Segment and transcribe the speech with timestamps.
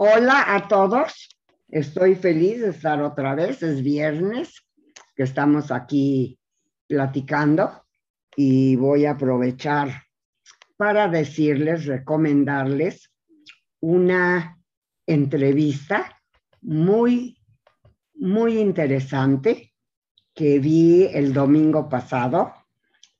[0.00, 1.28] Hola a todos.
[1.68, 3.64] Estoy feliz de estar otra vez.
[3.64, 4.64] Es viernes
[5.16, 6.38] que estamos aquí
[6.86, 7.82] platicando
[8.36, 10.04] y voy a aprovechar
[10.76, 13.10] para decirles, recomendarles
[13.80, 14.56] una
[15.04, 16.16] entrevista
[16.60, 17.36] muy,
[18.14, 19.74] muy interesante
[20.32, 22.54] que vi el domingo pasado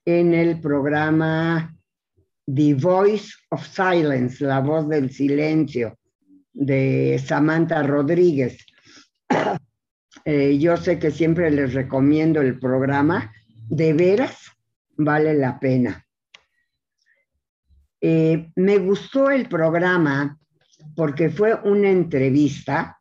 [0.05, 1.77] en el programa
[2.47, 5.98] The Voice of Silence, la voz del silencio,
[6.59, 8.67] de Samantha Rodríguez.
[10.25, 13.33] Eh, yo sé que siempre les recomiendo el programa,
[13.71, 14.51] de veras
[14.95, 16.05] vale la pena.
[18.01, 20.39] Eh, me gustó el programa
[20.95, 23.01] porque fue una entrevista.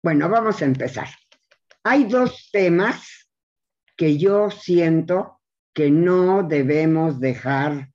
[0.00, 1.08] Bueno, vamos a empezar.
[1.82, 3.28] Hay dos temas
[3.96, 5.40] que yo siento
[5.72, 7.88] que no debemos dejar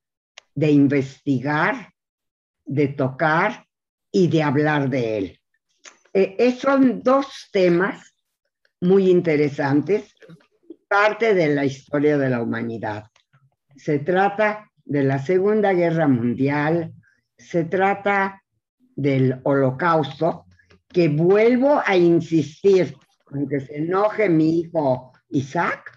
[0.54, 1.94] de investigar,
[2.66, 3.64] de tocar
[4.14, 5.40] y de hablar de él.
[6.12, 8.14] Eh, son dos temas
[8.80, 10.14] muy interesantes,
[10.86, 13.06] parte de la historia de la humanidad.
[13.74, 16.94] Se trata de la Segunda Guerra Mundial,
[17.36, 18.40] se trata
[18.94, 20.46] del holocausto,
[20.86, 22.94] que vuelvo a insistir,
[23.32, 25.90] aunque se enoje mi hijo Isaac,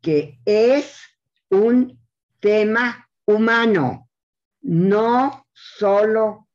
[0.00, 0.98] que es
[1.50, 2.00] un
[2.40, 4.08] tema humano,
[4.60, 6.48] no solo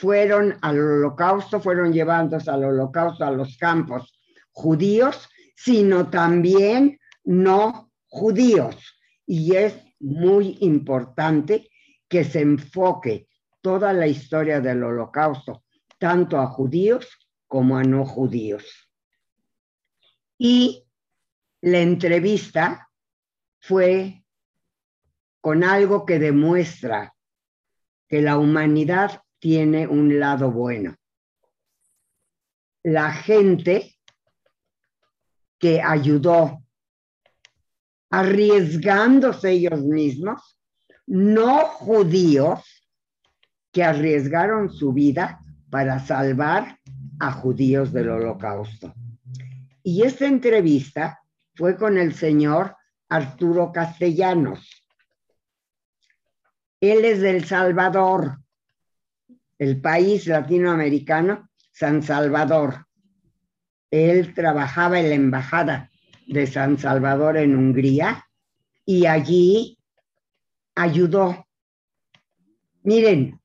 [0.00, 4.18] fueron al holocausto, fueron llevados al holocausto a los campos
[4.50, 8.98] judíos, sino también no judíos.
[9.26, 11.68] Y es muy importante
[12.08, 13.28] que se enfoque
[13.60, 15.64] toda la historia del holocausto,
[15.98, 17.06] tanto a judíos
[17.46, 18.64] como a no judíos.
[20.38, 20.86] Y
[21.60, 22.88] la entrevista
[23.60, 24.24] fue
[25.42, 27.14] con algo que demuestra
[28.08, 30.94] que la humanidad tiene un lado bueno.
[32.84, 33.96] La gente
[35.58, 36.62] que ayudó
[38.10, 40.58] arriesgándose ellos mismos,
[41.06, 42.60] no judíos
[43.72, 45.40] que arriesgaron su vida
[45.70, 46.78] para salvar
[47.20, 48.94] a judíos del holocausto.
[49.82, 51.20] Y esta entrevista
[51.54, 52.76] fue con el señor
[53.08, 54.84] Arturo Castellanos.
[56.80, 58.39] Él es del Salvador,
[59.60, 62.86] el país latinoamericano, San Salvador.
[63.90, 65.90] Él trabajaba en la embajada
[66.26, 68.26] de San Salvador en Hungría
[68.86, 69.78] y allí
[70.74, 71.46] ayudó.
[72.84, 73.38] Miren,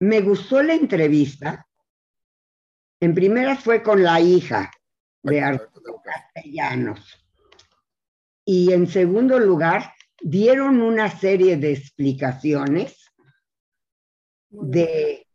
[0.00, 1.64] me gustó la entrevista.
[2.98, 4.72] En primera fue con la hija
[5.22, 7.24] de Arturo Castellanos.
[8.44, 13.03] Y en segundo lugar, dieron una serie de explicaciones
[14.62, 15.26] de,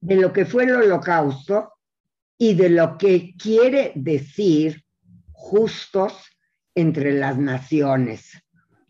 [0.00, 1.72] de lo que fue el holocausto
[2.38, 4.84] y de lo que quiere decir
[5.32, 6.14] justos
[6.74, 8.32] entre las naciones.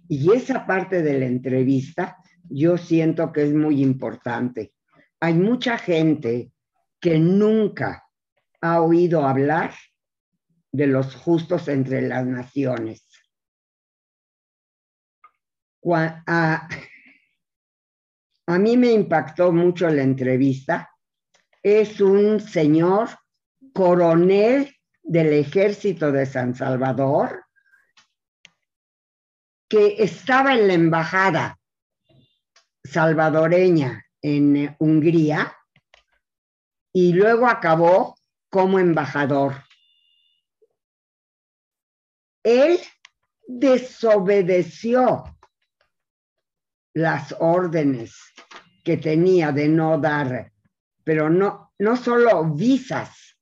[0.09, 2.17] Y esa parte de la entrevista
[2.49, 4.73] yo siento que es muy importante.
[5.21, 6.53] Hay mucha gente
[7.01, 8.05] que nunca
[8.61, 9.75] ha oído hablar
[10.73, 13.07] de los justos entre las naciones.
[15.95, 16.69] A,
[18.47, 20.91] a mí me impactó mucho la entrevista.
[21.63, 23.09] Es un señor
[23.73, 27.45] coronel del ejército de San Salvador,
[29.69, 31.59] que estaba en la embajada
[32.85, 35.57] salvadoreña en Hungría
[36.93, 38.15] y luego acabó
[38.49, 39.55] como embajador.
[42.45, 42.79] Él
[43.49, 45.36] desobedeció
[46.97, 48.17] las órdenes
[48.83, 50.51] que tenía de no dar,
[51.05, 53.37] pero no, no solo visas,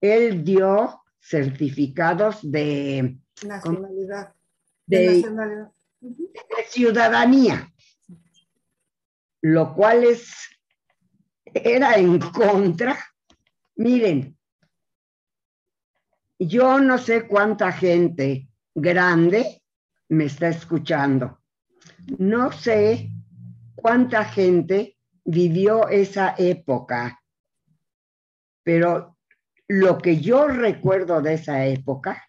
[0.00, 4.34] él dio certificados de nacionalidad.
[4.84, 5.24] De,
[6.66, 7.72] ciudadanía,
[9.42, 10.32] lo cual es,
[11.44, 12.98] era en contra.
[13.76, 14.36] Miren,
[16.36, 19.62] yo no sé cuánta gente grande
[20.08, 21.41] me está escuchando.
[22.06, 23.10] No sé
[23.76, 27.22] cuánta gente vivió esa época,
[28.62, 29.16] pero
[29.68, 32.26] lo que yo recuerdo de esa época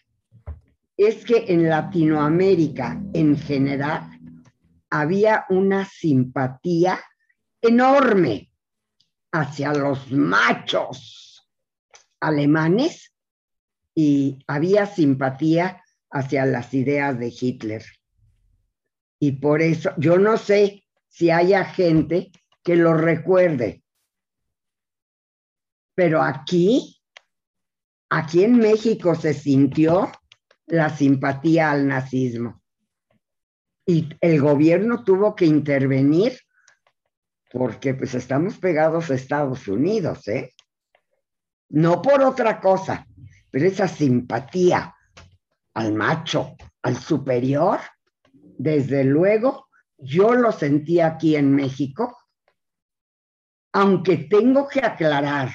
[0.95, 4.19] es que en Latinoamérica en general
[4.89, 6.99] había una simpatía
[7.61, 8.51] enorme
[9.31, 11.49] hacia los machos
[12.19, 13.13] alemanes
[13.95, 17.83] y había simpatía hacia las ideas de Hitler.
[19.25, 22.29] Y por eso yo no sé si haya gente
[22.61, 23.81] que lo recuerde.
[25.95, 27.01] Pero aquí,
[28.09, 30.11] aquí en México se sintió
[30.65, 32.61] la simpatía al nazismo.
[33.85, 36.37] Y el gobierno tuvo que intervenir
[37.49, 40.53] porque pues estamos pegados a Estados Unidos, ¿eh?
[41.69, 43.07] No por otra cosa,
[43.49, 44.93] pero esa simpatía
[45.75, 47.79] al macho, al superior,
[48.57, 49.67] desde luego,
[49.97, 52.17] yo lo sentí aquí en México,
[53.71, 55.51] aunque tengo que aclarar,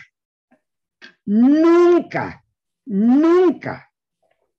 [1.25, 2.45] nunca,
[2.87, 3.93] nunca,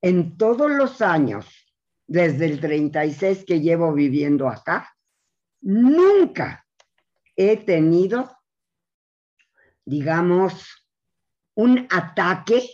[0.01, 1.45] en todos los años,
[2.07, 4.95] desde el 36 que llevo viviendo acá,
[5.61, 6.65] nunca
[7.35, 8.37] he tenido,
[9.85, 10.87] digamos,
[11.55, 12.69] un ataque,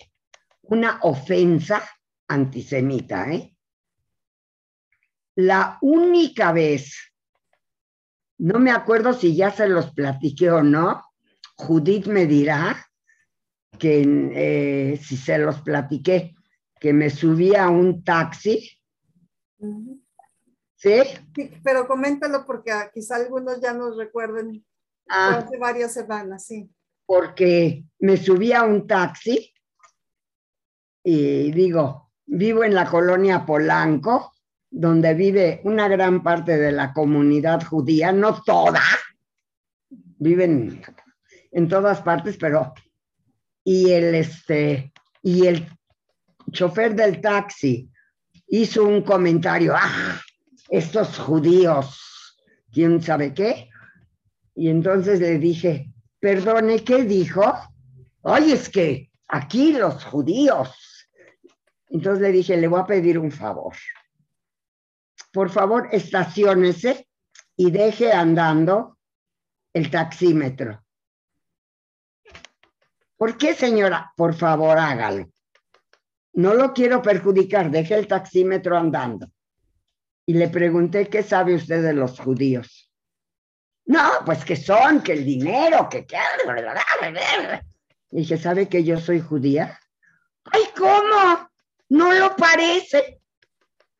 [0.61, 1.83] una ofensa
[2.27, 3.31] antisemita.
[3.31, 3.54] ¿eh?
[5.35, 6.95] La única vez,
[8.37, 11.03] no me acuerdo si ya se los platiqué o no,
[11.57, 12.85] Judith me dirá
[13.77, 14.03] que
[14.33, 16.35] eh, si se los platiqué,
[16.79, 18.69] que me subí a un taxi.
[20.75, 21.01] ¿Sí?
[21.63, 24.65] Pero coméntalo porque quizá algunos ya nos recuerden
[25.09, 25.37] ah.
[25.37, 26.69] hace varias semanas, sí.
[27.05, 29.53] Porque me subí a un taxi
[31.03, 34.34] y digo, vivo en la colonia Polanco,
[34.77, 38.81] donde vive una gran parte de la comunidad judía, no toda,
[39.89, 40.81] viven
[41.53, 42.73] en todas partes, pero
[43.63, 44.91] y el este
[45.21, 45.65] y el
[46.51, 47.89] chofer del taxi
[48.47, 50.19] hizo un comentario, ah,
[50.67, 52.37] estos judíos,
[52.69, 53.69] quién sabe qué.
[54.55, 55.89] Y entonces le dije,
[56.19, 57.55] perdone, ¿qué dijo?
[58.23, 60.75] Oye, es que aquí los judíos
[61.89, 63.73] entonces le dije, le voy a pedir un favor.
[65.35, 67.09] Por favor, estaciónese
[67.57, 68.99] y deje andando
[69.73, 70.81] el taxímetro.
[73.17, 74.13] ¿Por qué, señora?
[74.15, 75.29] Por favor, hágalo.
[76.35, 79.27] No lo quiero perjudicar, deje el taxímetro andando.
[80.25, 82.89] Y le pregunté, ¿qué sabe usted de los judíos?
[83.87, 86.17] No, pues que son, que el dinero, que qué.
[88.09, 89.77] Dije, ¿sabe que yo soy judía?
[90.45, 91.49] ¡Ay, cómo!
[91.89, 93.19] No lo parece.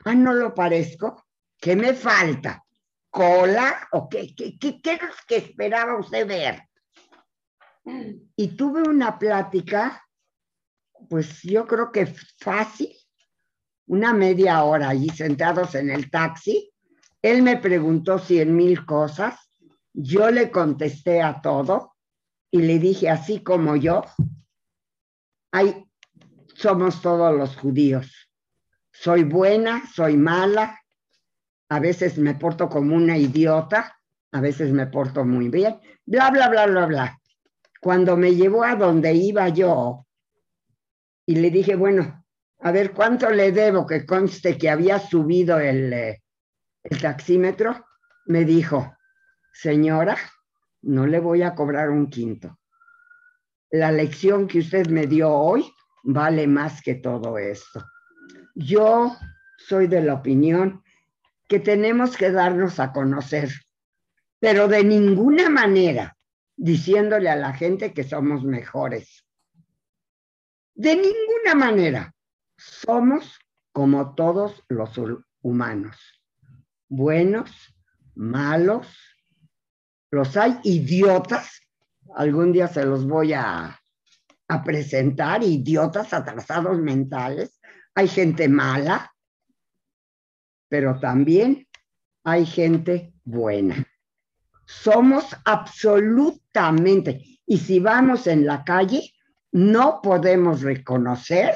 [0.05, 1.25] Ah, no lo parezco.
[1.60, 2.63] ¿Qué me falta?
[3.10, 3.88] ¿Cola?
[3.92, 6.63] ¿O qué, qué, qué, qué es que esperaba usted ver?
[8.36, 10.04] Y tuve una plática,
[11.10, 12.07] pues yo creo que
[12.40, 12.96] fácil,
[13.88, 16.72] una media hora allí sentados en el taxi.
[17.22, 19.36] Él me preguntó cien mil cosas,
[19.94, 21.96] yo le contesté a todo
[22.52, 24.04] y le dije, así como yo,
[25.52, 25.86] hay
[26.56, 28.30] somos todos los judíos.
[28.92, 30.80] Soy buena, soy mala,
[31.69, 33.97] a veces me porto como una idiota,
[34.31, 37.19] a veces me porto muy bien, bla, bla, bla, bla, bla.
[37.81, 40.06] Cuando me llevó a donde iba yo
[41.25, 42.25] y le dije, bueno,
[42.59, 46.21] a ver, ¿cuánto le debo que conste que había subido el, eh,
[47.01, 47.85] taxímetro?
[48.25, 48.95] Me dijo,
[49.53, 50.18] señora,
[50.81, 52.57] no le voy a cobrar un quinto.
[53.71, 55.71] La lección que usted me dio hoy
[56.04, 57.83] vale más que todo esto.
[58.56, 59.16] Yo
[59.57, 60.83] soy de la opinión
[61.47, 63.49] que tenemos que darnos a conocer,
[64.40, 66.16] pero de ninguna manera
[66.57, 69.25] diciéndole a la gente que somos mejores.
[70.73, 72.14] De ninguna manera.
[72.57, 73.37] Somos
[73.71, 74.92] como todos los
[75.42, 75.97] humanos.
[76.87, 77.52] Buenos,
[78.16, 78.87] malos,
[80.11, 81.61] los hay idiotas.
[82.16, 83.80] Algún día se los voy a,
[84.64, 87.59] presentar idiotas atrasados mentales,
[87.95, 89.11] hay gente mala,
[90.68, 91.68] pero también
[92.24, 93.88] hay gente buena.
[94.66, 99.14] Somos absolutamente, y si vamos en la calle,
[99.52, 101.56] no podemos reconocer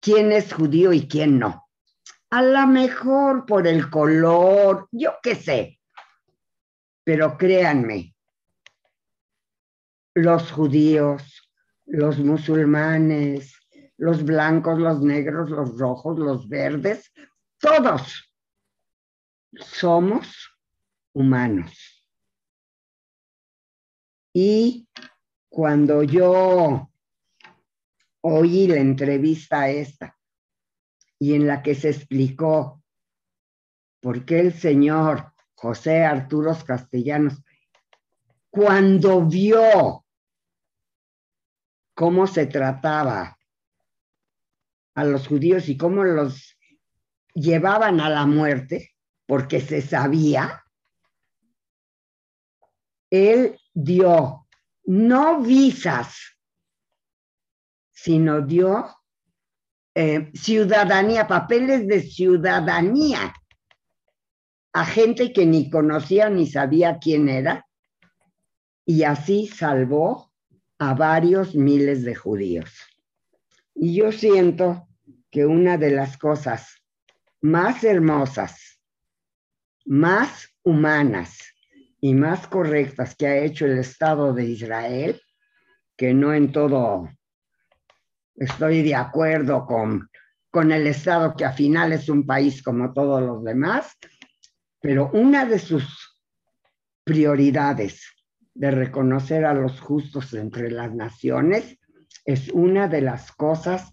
[0.00, 1.68] quién es judío y quién no.
[2.30, 5.78] A lo mejor por el color, yo qué sé.
[7.04, 8.14] Pero créanme,
[10.14, 11.50] los judíos,
[11.86, 13.54] los musulmanes,
[13.96, 17.12] los blancos, los negros, los rojos, los verdes,
[17.62, 18.28] todos
[19.54, 20.52] somos
[21.14, 22.04] humanos.
[24.34, 24.88] Y
[25.48, 26.90] cuando yo
[28.22, 30.18] oí la entrevista esta
[31.20, 32.82] y en la que se explicó
[34.00, 37.44] por qué el señor José Arturo Castellanos,
[38.50, 40.04] cuando vio
[41.94, 43.38] cómo se trataba
[44.94, 46.58] a los judíos y cómo los
[47.34, 48.90] llevaban a la muerte,
[49.26, 50.64] porque se sabía,
[53.10, 54.46] él dio
[54.84, 56.16] no visas,
[57.92, 58.86] sino dio
[59.94, 63.34] eh, ciudadanía, papeles de ciudadanía
[64.72, 67.66] a gente que ni conocía ni sabía quién era,
[68.86, 70.32] y así salvó
[70.78, 72.70] a varios miles de judíos.
[73.74, 74.88] Y yo siento
[75.30, 76.81] que una de las cosas
[77.42, 78.80] más hermosas,
[79.84, 81.38] más humanas
[82.00, 85.20] y más correctas que ha hecho el Estado de Israel,
[85.96, 87.08] que no en todo
[88.36, 90.08] estoy de acuerdo con,
[90.50, 93.96] con el Estado, que al final es un país como todos los demás,
[94.80, 96.20] pero una de sus
[97.04, 98.04] prioridades
[98.54, 101.78] de reconocer a los justos entre las naciones
[102.24, 103.92] es una de las cosas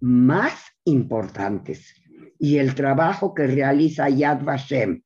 [0.00, 1.94] más importantes.
[2.38, 5.02] Y el trabajo que realiza Yad Vashem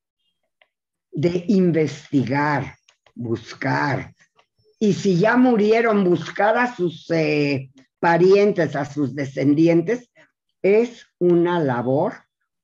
[1.13, 2.77] de investigar,
[3.15, 4.15] buscar,
[4.79, 10.11] y si ya murieron, buscar a sus eh, parientes, a sus descendientes,
[10.63, 12.15] es una labor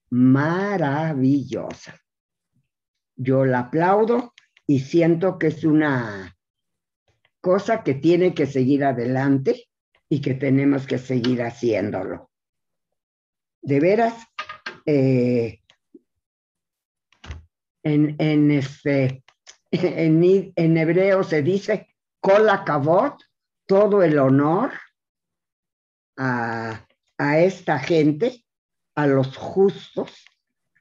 [0.08, 2.00] maravillosa.
[3.16, 4.32] Yo la aplaudo
[4.66, 6.36] y siento que es una
[7.42, 9.68] cosa que tiene que seguir adelante
[10.08, 12.25] y que tenemos que seguir haciéndolo.
[13.66, 14.14] De veras,
[14.86, 15.58] eh,
[17.82, 19.24] en, este,
[19.72, 21.88] en, hebreo se dice,
[22.20, 22.46] Kol
[23.66, 24.70] todo el honor
[26.16, 26.86] a,
[27.18, 28.44] esta gente,
[28.94, 30.24] a los justos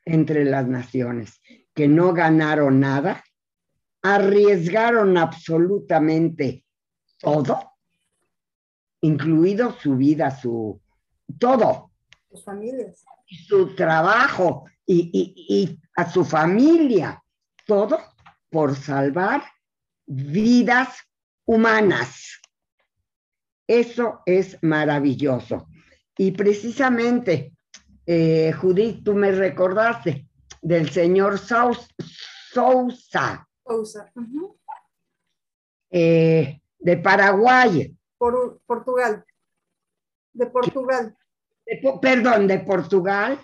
[0.06, 1.42] entre las naciones,
[1.74, 3.24] que no ganaron nada,
[4.04, 6.64] arriesgaron absolutamente
[7.18, 7.72] todo,
[9.02, 10.80] incluido su vida, su
[11.40, 11.95] todo.
[12.36, 13.06] Sus familias.
[13.48, 17.24] Su trabajo y a su familia,
[17.66, 17.98] todo
[18.50, 19.44] por salvar
[20.06, 20.98] vidas
[21.46, 22.42] humanas.
[23.68, 25.68] Eso es maravilloso.
[26.18, 27.54] Y precisamente,
[28.06, 30.28] eh, Judith, tú me recordaste
[30.62, 31.88] del señor Sousa.
[32.54, 34.12] Sousa.
[35.90, 37.98] Eh, de Paraguay.
[38.18, 39.26] Por, Portugal.
[40.34, 41.18] De Portugal.
[42.02, 43.40] Perdón, de Portugal,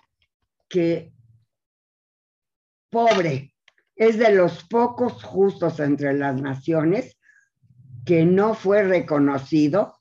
[0.70, 1.12] que
[2.90, 3.54] pobre,
[3.96, 7.18] es de los pocos justos entre las naciones
[8.06, 9.96] que no fue reconocido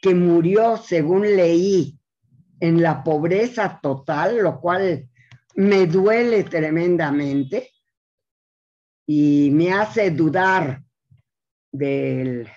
[0.00, 1.98] que murió, según leí,
[2.60, 5.08] en la pobreza total, lo cual
[5.56, 7.70] me duele tremendamente
[9.06, 10.82] y me hace dudar
[11.70, 12.48] del,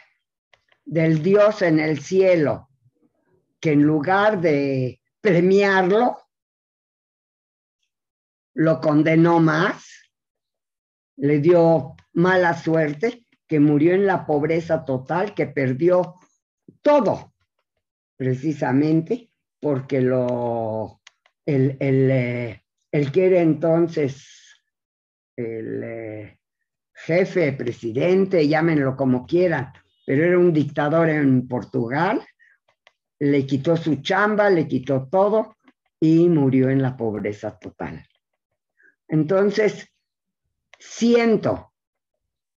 [0.86, 2.70] del Dios en el cielo,
[3.60, 6.18] que en lugar de premiarlo,
[8.54, 9.86] lo condenó más,
[11.18, 16.16] le dio mala suerte, que murió en la pobreza total, que perdió
[16.82, 17.34] todo,
[18.16, 21.02] precisamente porque lo,
[21.46, 22.64] el, el, eh,
[23.12, 24.62] que era entonces
[25.36, 26.40] el eh,
[26.94, 29.74] jefe, presidente, llámenlo como quieran,
[30.06, 32.22] pero era un dictador en Portugal,
[33.20, 35.58] le quitó su chamba, le quitó todo
[36.00, 38.08] y murió en la pobreza total.
[39.08, 39.92] Entonces,
[40.78, 41.74] siento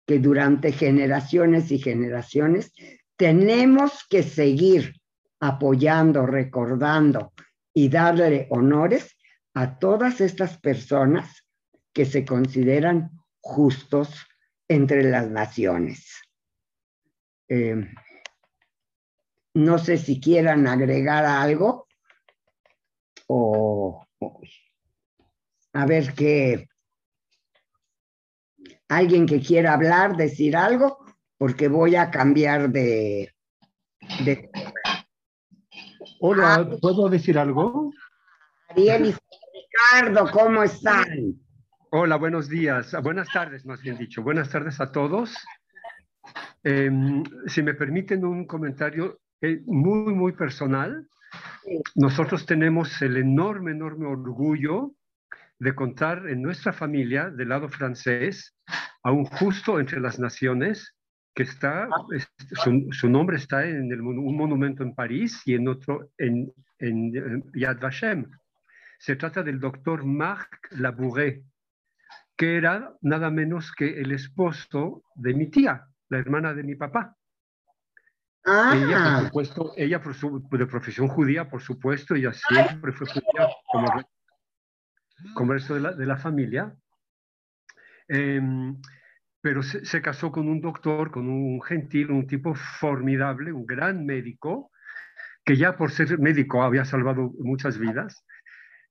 [0.06, 2.72] que durante generaciones y generaciones
[3.16, 4.94] tenemos que seguir
[5.40, 7.32] apoyando, recordando
[7.74, 9.16] y darle honores
[9.54, 11.44] a todas estas personas
[11.92, 14.26] que se consideran justos
[14.68, 16.22] entre las naciones.
[17.48, 17.88] Eh,
[19.54, 21.86] no sé si quieran agregar algo
[23.26, 24.04] o,
[25.72, 26.68] a ver qué.
[28.88, 30.98] Alguien que quiera hablar, decir algo
[31.38, 33.32] porque voy a cambiar de...
[36.20, 37.90] Hola, ah, ¿puedo decir algo?
[38.68, 39.14] Ariel y
[39.92, 41.34] Ricardo, ¿cómo están?
[41.90, 42.94] Hola, buenos días.
[43.02, 44.22] Buenas tardes, más bien dicho.
[44.22, 45.34] Buenas tardes a todos.
[46.62, 51.08] Em, si me permiten un comentario eh, muy, muy personal.
[51.94, 54.92] Nosotros tenemos el enorme, enorme orgullo
[55.58, 58.56] de contar en nuestra familia, del lado francés,
[59.02, 60.94] a un justo entre las naciones
[61.34, 61.88] que está,
[62.92, 68.26] su, nombre está en un monumento en París y en otro en, en, Yad Vashem.
[68.98, 71.42] Se trata del doctor Marc Labouré,
[72.36, 77.16] que era nada menos que el esposo de mi tía, la hermana de mi papá.
[78.44, 78.74] Ah.
[78.74, 83.48] Ella, por supuesto, ella por su, de profesión judía, por supuesto, ella siempre fue judía
[83.70, 83.88] como,
[85.34, 86.74] como el resto de la, de la familia.
[88.08, 88.40] Eh,
[89.42, 94.70] pero se, casó con un doctor, con un gentil, un tipo formidable, un gran médico,
[95.44, 98.24] que ya por ser médico había salvado muchas vidas,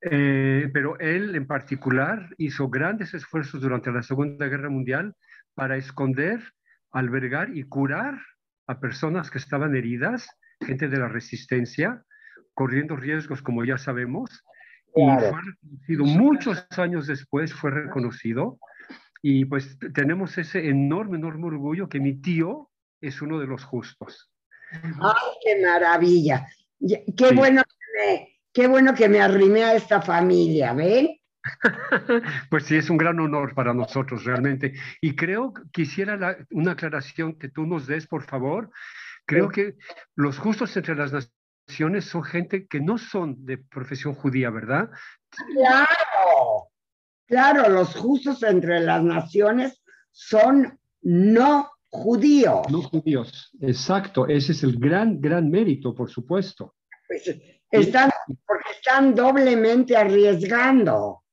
[0.01, 5.15] eh, pero él en particular hizo grandes esfuerzos durante la Segunda Guerra Mundial
[5.53, 6.41] para esconder,
[6.91, 8.19] albergar y curar
[8.71, 10.27] a personas que estaban heridas,
[10.65, 12.03] gente de la resistencia,
[12.53, 14.45] corriendo riesgos como ya sabemos,
[14.95, 18.59] y fue reconocido muchos años después, fue reconocido
[19.21, 22.69] y pues tenemos ese enorme, enorme orgullo que mi tío
[23.01, 24.31] es uno de los justos.
[24.71, 26.47] ¡Ay, qué maravilla!
[26.79, 31.09] Qué, bueno, que me, qué bueno que me arrimé a esta familia, ¿ven?
[32.49, 34.73] pues sí, es un gran honor para nosotros realmente.
[35.01, 38.71] Y creo que quisiera una aclaración que tú nos des, por favor.
[39.25, 39.75] Creo que
[40.15, 41.13] los justos entre las
[41.67, 44.89] naciones son gente que no son de profesión judía, ¿verdad?
[45.53, 46.71] Claro,
[47.31, 49.81] Claro, los justos entre las naciones
[50.11, 52.69] son no judíos.
[52.69, 54.27] No judíos, exacto.
[54.27, 56.75] Ese es el gran, gran mérito, por supuesto.
[57.07, 57.33] Pues
[57.71, 58.09] están,
[58.45, 61.23] porque están doblemente arriesgando.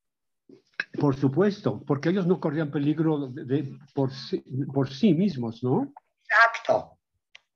[0.99, 4.43] Por supuesto, porque ellos no corrían peligro de, por, sí,
[4.73, 5.93] por, sí, mismos, ¿no?
[6.23, 6.97] Exacto.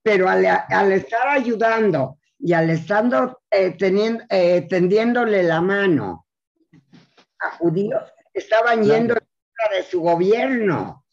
[0.01, 0.45] Pero al,
[0.91, 6.27] estar ayudando y al estar eh, teniendo, eh, tendiéndole la mano
[7.39, 8.03] a judíos,
[8.33, 11.05] estaban yendo en contra de su gobierno.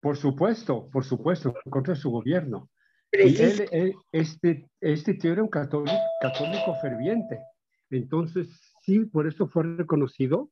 [0.00, 2.70] Por supuesto, por supuesto, en contra de su gobierno.
[3.12, 7.40] Y él, este, este tío era un católico, católico ferviente.
[7.90, 8.48] Entonces,
[8.82, 10.50] sí, por eso fue reconocido.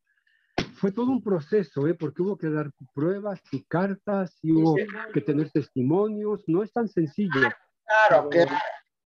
[0.78, 1.94] Fue todo un proceso, ¿eh?
[1.94, 4.76] porque hubo que dar pruebas y cartas y hubo
[5.12, 6.44] que tener testimonios.
[6.46, 7.40] No es tan sencillo.
[7.84, 8.46] Claro, que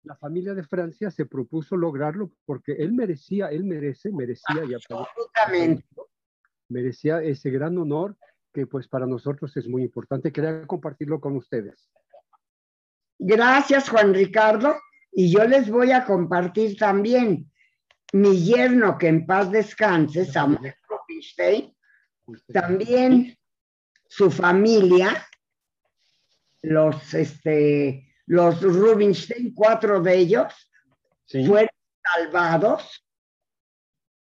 [0.04, 5.86] la familia de Francia se propuso lograrlo porque él merecía, él merece, merecía y absolutamente
[6.70, 8.16] merecía ese gran honor
[8.54, 10.32] que pues para nosotros es muy importante.
[10.32, 11.90] Quería compartirlo con ustedes.
[13.20, 14.76] Gracias, Juan Ricardo.
[15.12, 17.52] Y yo les voy a compartir también
[18.14, 20.74] mi yerno, que en paz descanse, Samuel
[21.16, 21.76] Rubinstein,
[22.52, 23.38] también
[24.08, 25.28] su familia,
[26.62, 30.54] los, este, los Rubinstein, cuatro de ellos,
[31.28, 31.70] fueron
[32.16, 33.06] salvados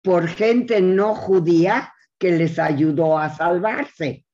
[0.03, 4.27] por gente no judía que les ayudó a salvarse.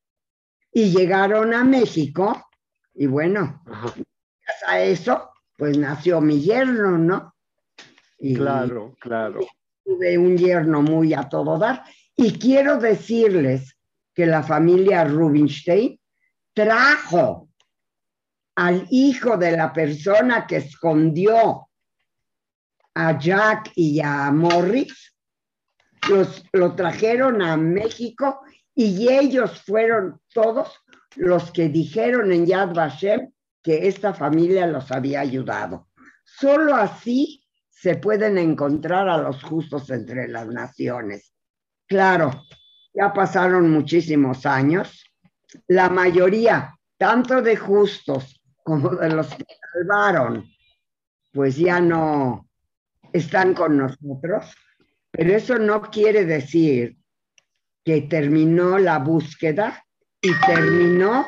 [0.73, 2.49] Y llegaron a México
[2.95, 7.35] y bueno, gracias a eso, pues nació mi yerno, ¿no?
[8.19, 9.41] Y claro, claro.
[9.85, 11.85] Tuve un yerno muy a todo dar.
[12.23, 13.79] Y quiero decirles
[14.15, 15.99] que la familia Rubinstein
[16.53, 17.49] trajo
[18.57, 21.71] al hijo de la persona que escondió
[22.95, 25.17] a Jack y a Morris
[26.11, 28.43] los, lo trajeron a México
[28.75, 30.79] y ellos fueron todos
[31.17, 35.89] los que dijeron en Yad Vashem que esta familia los había ayudado.
[36.23, 41.30] Solo así se pueden encontrar a los justos entre las naciones.
[41.91, 42.47] Claro,
[42.95, 45.05] ya pasaron muchísimos años.
[45.69, 50.47] La mayoría, tanto de justos como de los que salvaron,
[51.33, 52.49] pues ya no
[53.13, 54.55] están con nosotros
[55.11, 56.97] pero eso no quiere decir
[57.85, 59.85] que terminó la búsqueda
[60.21, 61.27] y terminó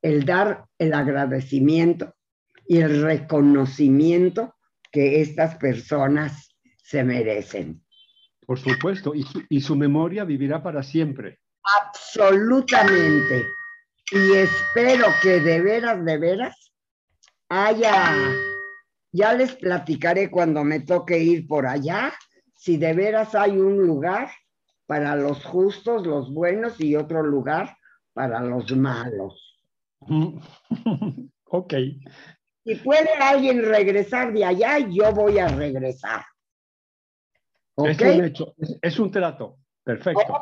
[0.00, 2.14] el dar el agradecimiento
[2.66, 4.56] y el reconocimiento
[4.90, 7.84] que estas personas se merecen.
[8.52, 11.40] Por supuesto, y su, y su memoria vivirá para siempre.
[11.80, 13.46] Absolutamente.
[14.10, 16.70] Y espero que de veras, de veras,
[17.48, 18.14] haya,
[19.10, 22.12] ya les platicaré cuando me toque ir por allá,
[22.54, 24.30] si de veras hay un lugar
[24.84, 27.74] para los justos, los buenos y otro lugar
[28.12, 29.62] para los malos.
[31.46, 31.74] ok.
[32.66, 36.22] Si puede alguien regresar de allá, yo voy a regresar.
[37.76, 39.58] Es un hecho, es, un trato.
[39.82, 40.40] Perfecto.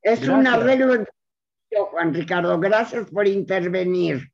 [0.00, 1.04] Es un arreglo.
[1.90, 4.30] Juan Ricardo, gracias por intervenir.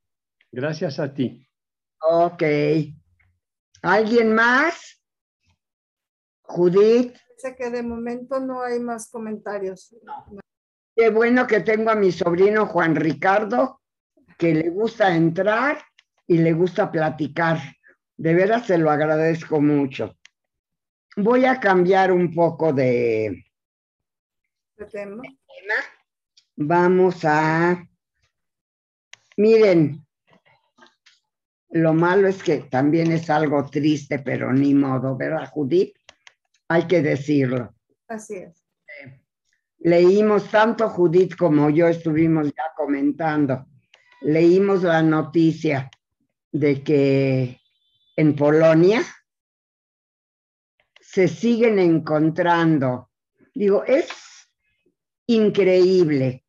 [0.50, 1.46] Gracias a ti.
[2.00, 2.42] Ok.
[3.82, 5.00] ¿Alguien más?
[6.42, 7.16] Judith.
[7.36, 9.94] Sé que de momento no hay más comentarios.
[10.96, 13.80] Qué bueno que tengo a mi sobrino Juan Ricardo,
[14.36, 15.80] que le gusta entrar
[16.26, 17.58] y le gusta platicar.
[18.16, 20.17] De veras se lo agradezco mucho.
[21.18, 23.44] Voy a cambiar un poco de,
[24.90, 25.22] tema.
[26.56, 27.84] Vamos a,
[29.36, 30.06] miren,
[31.70, 35.96] lo malo es que también es algo triste, pero ni modo, ¿verdad, Judith?
[36.68, 37.74] hay que decirlo.
[38.08, 38.64] Así es.
[39.78, 43.66] Leímos tanto Judith como yo estuvimos ya comentando
[44.20, 45.90] leímos la noticia
[46.50, 47.60] de que
[48.16, 49.02] en Polonia
[51.18, 53.10] se siguen encontrando.
[53.52, 54.08] Digo, es
[55.26, 56.44] increíble.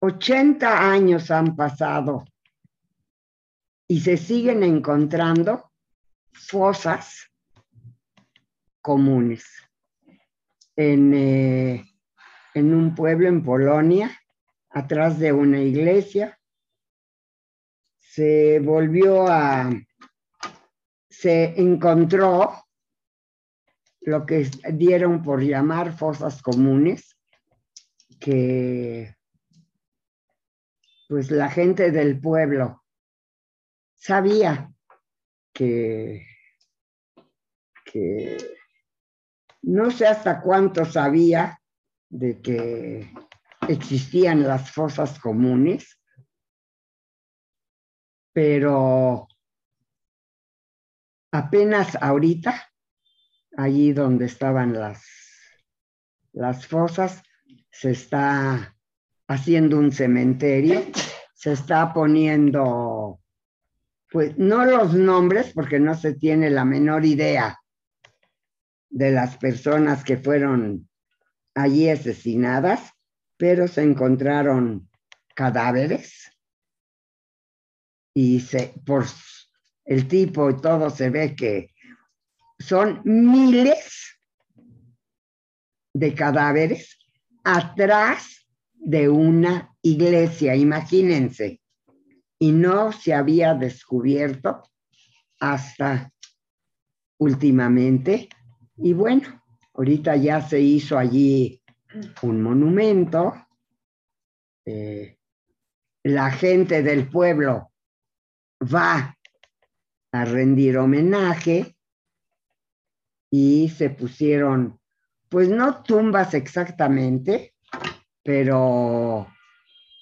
[0.00, 2.26] 80 años han pasado
[3.88, 5.72] y se siguen encontrando
[6.30, 7.30] fosas
[8.82, 9.46] comunes.
[10.76, 11.86] En, eh,
[12.52, 14.10] en un pueblo en Polonia,
[14.68, 16.38] atrás de una iglesia,
[17.96, 19.70] se volvió a,
[21.22, 22.66] se encontró
[24.00, 27.16] lo que dieron por llamar fosas comunes,
[28.18, 29.14] que
[31.08, 32.82] pues la gente del pueblo
[33.94, 34.74] sabía
[35.54, 36.26] que,
[37.84, 38.36] que
[39.62, 41.56] no sé hasta cuánto sabía
[42.08, 43.14] de que
[43.68, 46.00] existían las fosas comunes,
[48.32, 49.28] pero
[51.32, 52.70] apenas ahorita,
[53.56, 55.02] allí donde estaban las,
[56.32, 57.22] las fosas,
[57.70, 58.76] se está
[59.26, 60.82] haciendo un cementerio,
[61.34, 63.18] se está poniendo,
[64.10, 67.58] pues no los nombres, porque no se tiene la menor idea
[68.90, 70.88] de las personas que fueron
[71.54, 72.92] allí asesinadas,
[73.38, 74.88] pero se encontraron
[75.34, 76.30] cadáveres
[78.14, 79.06] y se, por
[79.84, 81.70] el tipo y todo se ve que
[82.58, 84.18] son miles
[85.94, 86.98] de cadáveres
[87.44, 91.60] atrás de una iglesia, imagínense.
[92.38, 94.62] Y no se había descubierto
[95.38, 96.12] hasta
[97.18, 98.28] últimamente.
[98.76, 99.42] Y bueno,
[99.74, 101.62] ahorita ya se hizo allí
[102.22, 103.34] un monumento.
[104.64, 105.18] Eh,
[106.04, 107.70] la gente del pueblo
[108.62, 109.16] va
[110.12, 111.76] a rendir homenaje
[113.30, 114.78] y se pusieron,
[115.28, 117.54] pues no tumbas exactamente,
[118.22, 119.26] pero,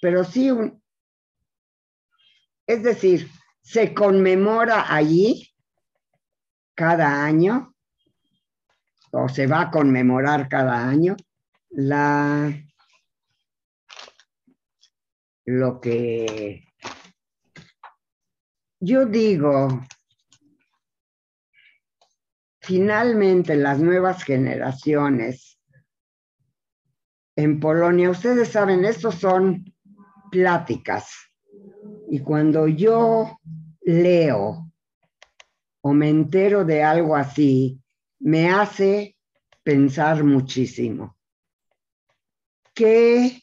[0.02, 0.82] pero sí, un,
[2.66, 3.30] es decir,
[3.62, 5.52] se conmemora allí
[6.74, 7.74] cada año,
[9.12, 11.16] o se va a conmemorar cada año,
[11.70, 12.52] la,
[15.44, 16.64] lo que
[18.80, 19.68] yo digo,
[22.70, 25.58] finalmente las nuevas generaciones
[27.34, 29.74] en Polonia, ustedes saben, estos son
[30.30, 31.10] pláticas.
[32.08, 33.40] Y cuando yo
[33.80, 34.70] leo
[35.80, 37.82] o me entero de algo así,
[38.20, 39.16] me hace
[39.64, 41.16] pensar muchísimo.
[42.72, 43.42] ¿Qué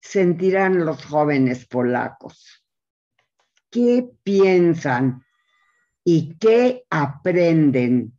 [0.00, 2.64] sentirán los jóvenes polacos?
[3.74, 5.26] qué piensan
[6.04, 8.18] y qué aprenden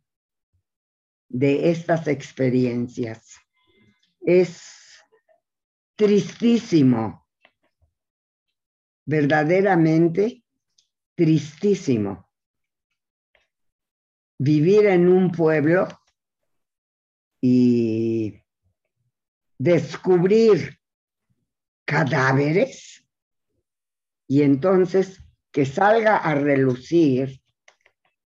[1.28, 3.36] de estas experiencias.
[4.20, 4.62] Es
[5.96, 7.26] tristísimo,
[9.04, 10.42] verdaderamente
[11.14, 12.26] tristísimo
[14.38, 15.88] vivir en un pueblo
[17.40, 18.42] y
[19.58, 20.78] descubrir
[21.84, 23.06] cadáveres
[24.28, 25.22] y entonces
[25.52, 27.40] que salga a relucir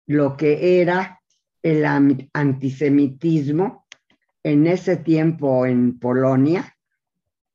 [0.09, 1.21] lo que era
[1.61, 3.85] el antisemitismo
[4.41, 6.75] en ese tiempo en Polonia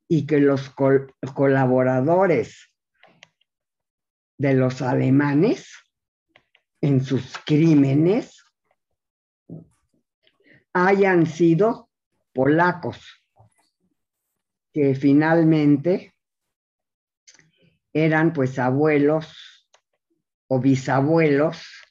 [0.06, 2.70] y que los colaboradores
[4.38, 5.74] de los alemanes
[6.80, 8.44] en sus crímenes
[10.74, 11.90] hayan sido
[12.32, 13.20] polacos,
[14.72, 16.14] que finalmente
[17.92, 19.66] eran pues abuelos
[20.46, 21.83] o bisabuelos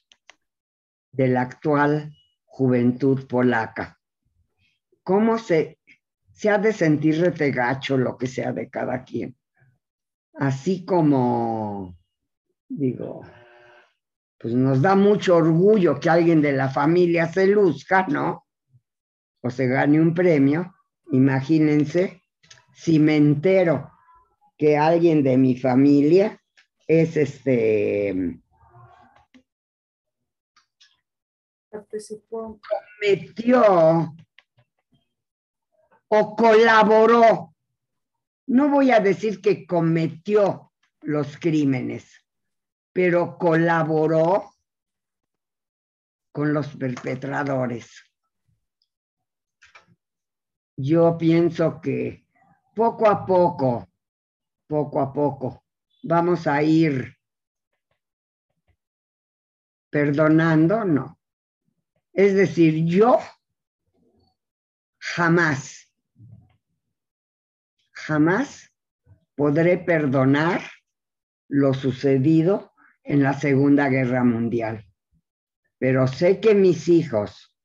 [1.14, 2.12] de la actual
[2.44, 3.98] juventud polaca.
[5.02, 5.78] ¿Cómo se,
[6.32, 9.36] se ha de sentir retegacho lo que sea de cada quien?
[10.34, 11.96] Así como,
[12.68, 13.22] digo,
[14.38, 18.46] pues nos da mucho orgullo que alguien de la familia se luzca, ¿no?
[19.40, 20.74] O se gane un premio.
[21.12, 22.22] Imagínense
[22.74, 23.90] si me entero
[24.56, 26.40] que alguien de mi familia
[26.86, 28.40] es este
[33.00, 34.14] Cometió
[36.08, 37.54] o colaboró.
[38.46, 42.24] No voy a decir que cometió los crímenes,
[42.92, 44.54] pero colaboró
[46.32, 48.02] con los perpetradores.
[50.76, 52.26] Yo pienso que
[52.74, 53.88] poco a poco,
[54.66, 55.64] poco a poco.
[56.02, 57.16] Vamos a ir
[59.90, 61.18] perdonando, no.
[62.14, 63.18] Es decir, yo
[64.98, 65.92] jamás,
[67.90, 68.72] jamás
[69.34, 70.62] podré perdonar
[71.48, 72.72] lo sucedido
[73.02, 74.86] en la Segunda Guerra Mundial.
[75.78, 77.58] Pero sé que mis hijos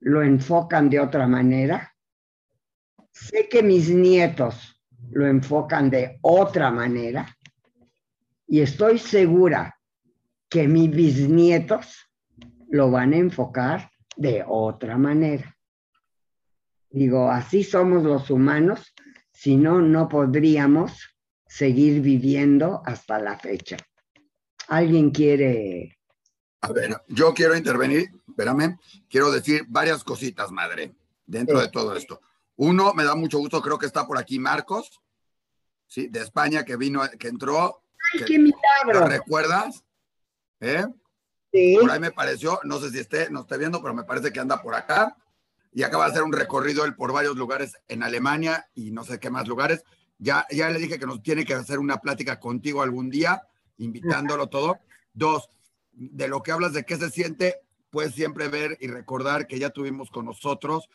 [0.00, 1.94] lo enfocan de otra manera.
[3.12, 7.38] Sé que mis nietos lo enfocan de otra manera.
[8.48, 9.78] Y estoy segura
[10.48, 12.10] que mis bisnietos
[12.68, 15.56] lo van a enfocar de otra manera.
[16.90, 18.94] Digo, así somos los humanos,
[19.32, 21.08] si no, no podríamos
[21.46, 23.76] seguir viviendo hasta la fecha.
[24.68, 25.98] ¿Alguien quiere?
[26.60, 30.94] A ver, yo quiero intervenir, espérame, quiero decir varias cositas, madre,
[31.26, 32.20] dentro de todo esto.
[32.56, 35.00] Uno, me da mucho gusto, creo que está por aquí Marcos,
[35.86, 36.08] ¿sí?
[36.08, 37.82] De España, que vino, que entró.
[38.14, 39.00] ¡Ay, qué milagro!
[39.00, 39.84] ¿Lo recuerdas?
[40.60, 40.86] ¿Eh?
[41.52, 41.76] Sí.
[41.78, 44.40] Por ahí me pareció, no sé si esté, no esté viendo, pero me parece que
[44.40, 45.16] anda por acá
[45.72, 49.18] y acaba de hacer un recorrido él por varios lugares en Alemania y no sé
[49.18, 49.84] qué más lugares.
[50.18, 53.42] Ya, ya le dije que nos tiene que hacer una plática contigo algún día,
[53.78, 54.78] invitándolo todo.
[55.12, 55.48] Dos,
[55.92, 57.56] de lo que hablas de qué se siente,
[57.90, 60.88] puedes siempre ver y recordar que ya tuvimos con nosotros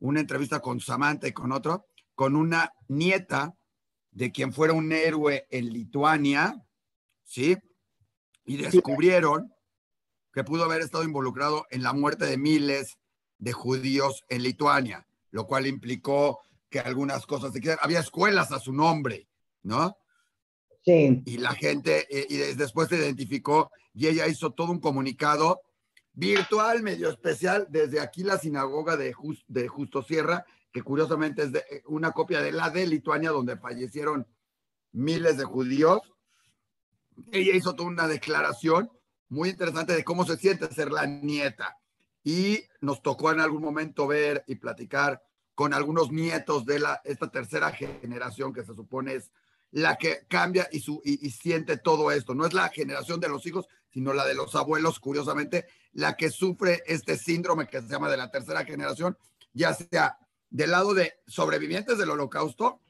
[0.00, 3.54] una entrevista con Samantha y con otro, con una nieta
[4.10, 6.62] de quien fuera un héroe en Lituania,
[7.22, 7.56] ¿sí?
[8.44, 9.51] Y descubrieron
[10.32, 12.98] que pudo haber estado involucrado en la muerte de miles
[13.38, 16.40] de judíos en Lituania, lo cual implicó
[16.70, 17.52] que algunas cosas.
[17.80, 19.28] Había escuelas a su nombre,
[19.62, 19.96] ¿no?
[20.84, 21.22] Sí.
[21.26, 25.60] Y la gente, eh, y después se identificó y ella hizo todo un comunicado
[26.14, 29.14] virtual, medio especial, desde aquí la sinagoga de,
[29.48, 33.56] de Justo Sierra, que curiosamente es de, eh, una copia de la de Lituania, donde
[33.56, 34.26] fallecieron
[34.92, 36.00] miles de judíos.
[37.30, 38.90] Ella hizo toda una declaración
[39.32, 41.78] muy interesante de cómo se siente ser la nieta
[42.22, 45.22] y nos tocó en algún momento ver y platicar
[45.54, 49.30] con algunos nietos de la, esta tercera generación que se supone es
[49.70, 52.34] la que cambia y, su, y, siente todo esto.
[52.34, 56.30] No es la generación de los hijos, sino la de los abuelos, curiosamente, la que
[56.30, 59.16] sufre este síndrome que se llama de la tercera generación,
[59.54, 60.18] ya sea
[60.50, 62.82] del lado de sobrevivientes del holocausto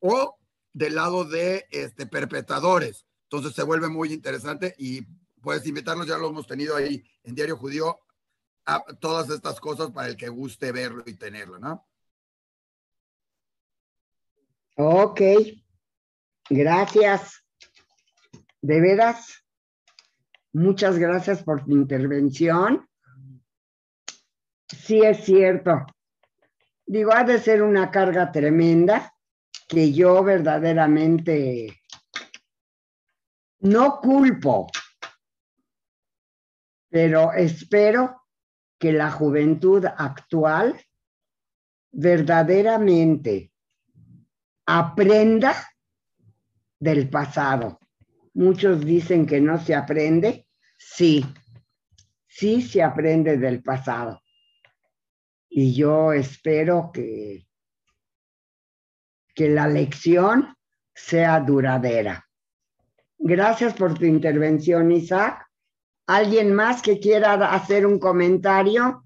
[0.00, 0.36] o
[0.72, 3.06] del lado de este, perpetradores.
[3.22, 5.06] Entonces se vuelve muy interesante y
[5.42, 8.00] puedes invitarlos, ya lo hemos tenido ahí en Diario Judío,
[9.00, 11.88] todas estas cosas para el que guste verlo y tenerlo, ¿no?
[14.76, 15.20] Ok,
[16.48, 17.44] gracias.
[18.62, 19.44] De veras,
[20.52, 22.88] muchas gracias por tu intervención.
[24.68, 25.86] Sí es cierto.
[26.86, 29.14] Digo, ha de ser una carga tremenda
[29.68, 31.80] que yo verdaderamente
[33.60, 34.66] no culpo,
[36.90, 38.22] pero espero
[38.78, 40.78] que la juventud actual
[41.92, 43.52] verdaderamente
[44.66, 45.54] aprenda
[46.78, 47.78] del pasado.
[48.34, 50.46] Muchos dicen que no se aprende.
[50.76, 51.24] Sí,
[52.26, 54.22] sí se aprende del pasado.
[55.48, 57.46] Y yo espero que,
[59.34, 60.56] que la lección
[60.94, 62.26] sea duradera.
[63.18, 65.49] Gracias por tu intervención, Isaac.
[66.10, 69.04] ¿Alguien más que quiera hacer un comentario?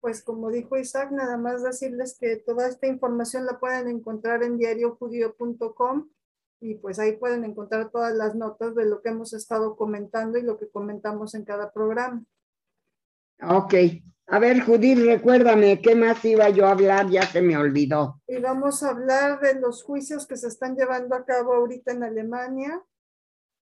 [0.00, 4.58] Pues como dijo Isaac, nada más decirles que toda esta información la pueden encontrar en
[4.58, 6.08] diariojudío.com
[6.58, 10.42] y pues ahí pueden encontrar todas las notas de lo que hemos estado comentando y
[10.42, 12.24] lo que comentamos en cada programa.
[13.42, 13.74] Ok,
[14.28, 17.10] a ver, Judith, recuérdame, ¿qué más iba yo a hablar?
[17.10, 18.22] Ya se me olvidó.
[18.26, 22.04] Y vamos a hablar de los juicios que se están llevando a cabo ahorita en
[22.04, 22.80] Alemania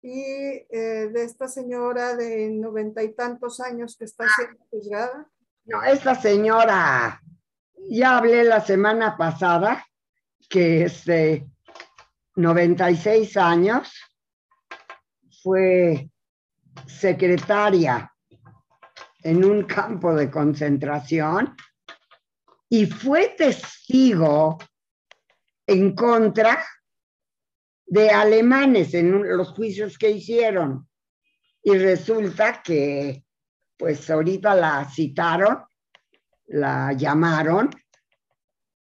[0.01, 5.29] y eh, de esta señora de noventa y tantos años que está siendo juzgada.
[5.65, 7.21] No, esta señora,
[7.91, 9.85] ya hablé la semana pasada
[10.49, 11.45] que es de
[12.37, 13.93] 96 años,
[15.43, 16.09] fue
[16.87, 18.13] secretaria
[19.27, 21.57] en un campo de concentración
[22.69, 24.57] y fue testigo
[25.67, 26.65] en contra
[27.87, 30.89] de alemanes en los juicios que hicieron.
[31.63, 33.25] Y resulta que,
[33.77, 35.65] pues ahorita la citaron,
[36.47, 37.71] la llamaron,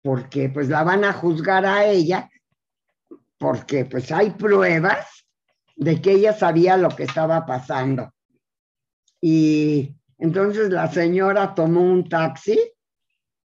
[0.01, 2.27] porque pues la van a juzgar a ella,
[3.37, 5.27] porque pues hay pruebas
[5.75, 8.11] de que ella sabía lo que estaba pasando.
[9.21, 12.57] Y entonces la señora tomó un taxi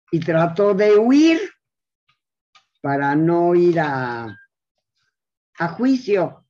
[0.09, 1.37] y trató de huir
[2.79, 4.33] para no ir a,
[5.59, 6.47] a juicio.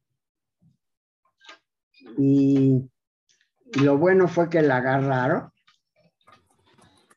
[2.19, 2.87] Y,
[3.73, 5.51] y lo bueno fue que la agarraron.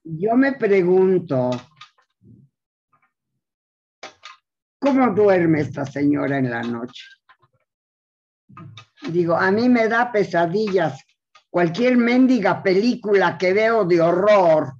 [0.03, 1.51] Yo me pregunto,
[4.79, 7.05] ¿cómo duerme esta señora en la noche?
[9.11, 11.04] Digo, a mí me da pesadillas
[11.55, 14.75] cualquier mendiga película que veo de horror.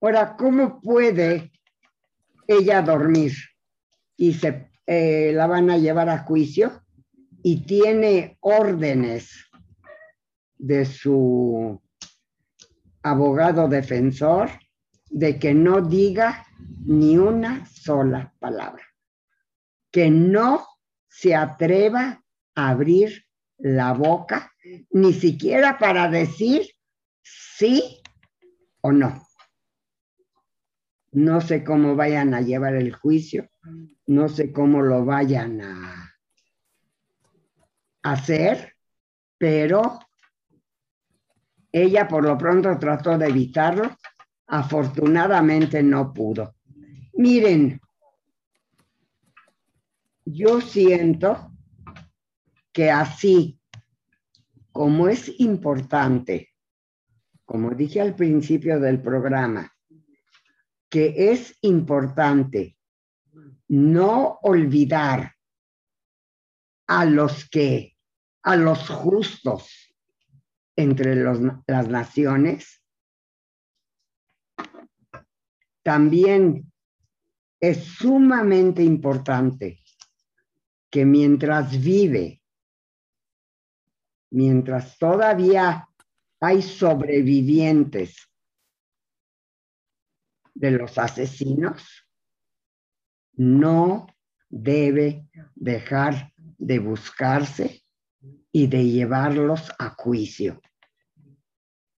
[0.00, 1.50] Ahora, ¿cómo puede
[2.46, 3.32] ella dormir?
[4.16, 6.84] Y se eh, la van a llevar a juicio
[7.42, 9.50] y tiene órdenes
[10.56, 11.82] de su
[13.02, 14.50] abogado defensor
[15.10, 16.46] de que no diga
[16.84, 18.84] ni una sola palabra,
[19.90, 20.64] que no
[21.08, 22.22] se atreva
[22.54, 23.26] a abrir
[23.62, 24.52] la boca,
[24.90, 26.68] ni siquiera para decir
[27.22, 28.02] sí
[28.80, 29.26] o no.
[31.12, 33.48] No sé cómo vayan a llevar el juicio,
[34.06, 36.12] no sé cómo lo vayan a
[38.02, 38.74] hacer,
[39.38, 40.00] pero
[41.70, 43.96] ella por lo pronto trató de evitarlo,
[44.48, 46.56] afortunadamente no pudo.
[47.14, 47.80] Miren,
[50.24, 51.51] yo siento
[52.72, 53.60] que así
[54.72, 56.50] como es importante,
[57.44, 59.70] como dije al principio del programa,
[60.88, 62.76] que es importante
[63.68, 65.34] no olvidar
[66.86, 67.96] a los que,
[68.42, 69.94] a los justos
[70.76, 71.16] entre
[71.66, 72.82] las naciones,
[75.82, 76.72] también
[77.60, 79.80] es sumamente importante
[80.90, 82.41] que mientras vive,
[84.32, 85.88] mientras todavía
[86.40, 88.16] hay sobrevivientes
[90.54, 92.06] de los asesinos,
[93.34, 94.06] no
[94.48, 97.82] debe dejar de buscarse
[98.50, 100.60] y de llevarlos a juicio.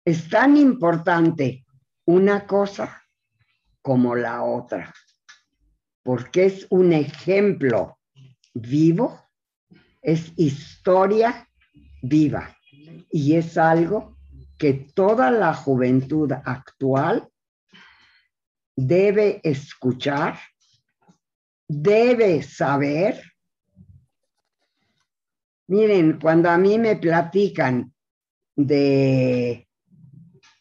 [0.04, 1.64] Es tan importante
[2.06, 3.02] una cosa
[3.80, 4.92] como la otra,
[6.02, 7.98] porque es un ejemplo
[8.54, 9.20] vivo,
[10.00, 11.48] es historia
[12.02, 12.54] viva
[13.10, 14.16] y es algo
[14.58, 17.28] que toda la juventud actual
[18.76, 20.38] debe escuchar,
[21.68, 23.22] debe saber.
[25.68, 27.92] Miren, cuando a mí me platican
[28.54, 29.68] de,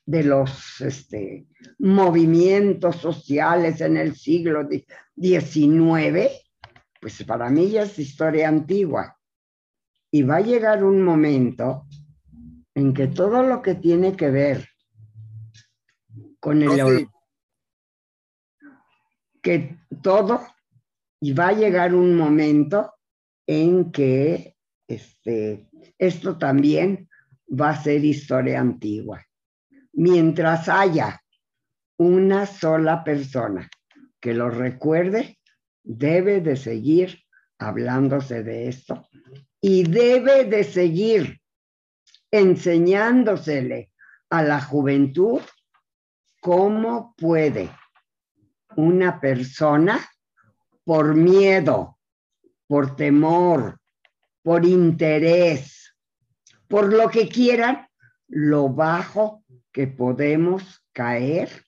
[0.06, 1.47] de los este,
[1.80, 4.67] movimientos sociales en el siglo
[5.15, 6.30] XIX,
[6.99, 9.17] pues para mí ya es historia antigua.
[10.12, 11.88] Y va a llegar un momento
[12.76, 14.67] en que todo lo que tiene que ver
[16.39, 17.08] con el...
[19.41, 20.41] Que todo,
[21.19, 22.93] y va a llegar un momento
[23.47, 24.56] en que
[24.88, 27.10] este, esto también
[27.50, 29.26] va a ser historia antigua.
[29.93, 31.21] Mientras haya
[31.97, 33.69] una sola persona
[34.19, 35.39] que lo recuerde,
[35.84, 37.19] debe de seguir
[37.58, 39.08] hablándose de esto
[39.62, 41.39] y debe de seguir
[42.32, 43.91] enseñándosele
[44.30, 45.41] a la juventud
[46.41, 47.69] cómo puede.
[48.76, 50.10] Una persona
[50.84, 52.00] por miedo,
[52.67, 53.80] por temor,
[54.41, 55.93] por interés,
[56.67, 57.88] por lo que quieran,
[58.28, 61.65] lo bajo que podemos caer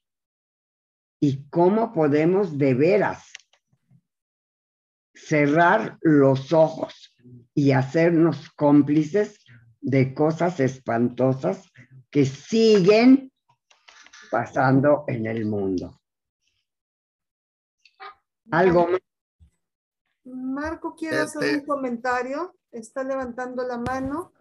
[1.19, 3.32] y cómo podemos de veras
[5.13, 7.12] cerrar los ojos
[7.55, 9.43] y hacernos cómplices
[9.81, 11.71] de cosas espantosas
[12.10, 13.31] que siguen
[14.31, 15.99] pasando en el mundo.
[18.51, 18.99] ¿Algo más?
[20.25, 22.56] Marco quiere hacer Este- un comentario.
[22.71, 24.31] Está levantando la mano.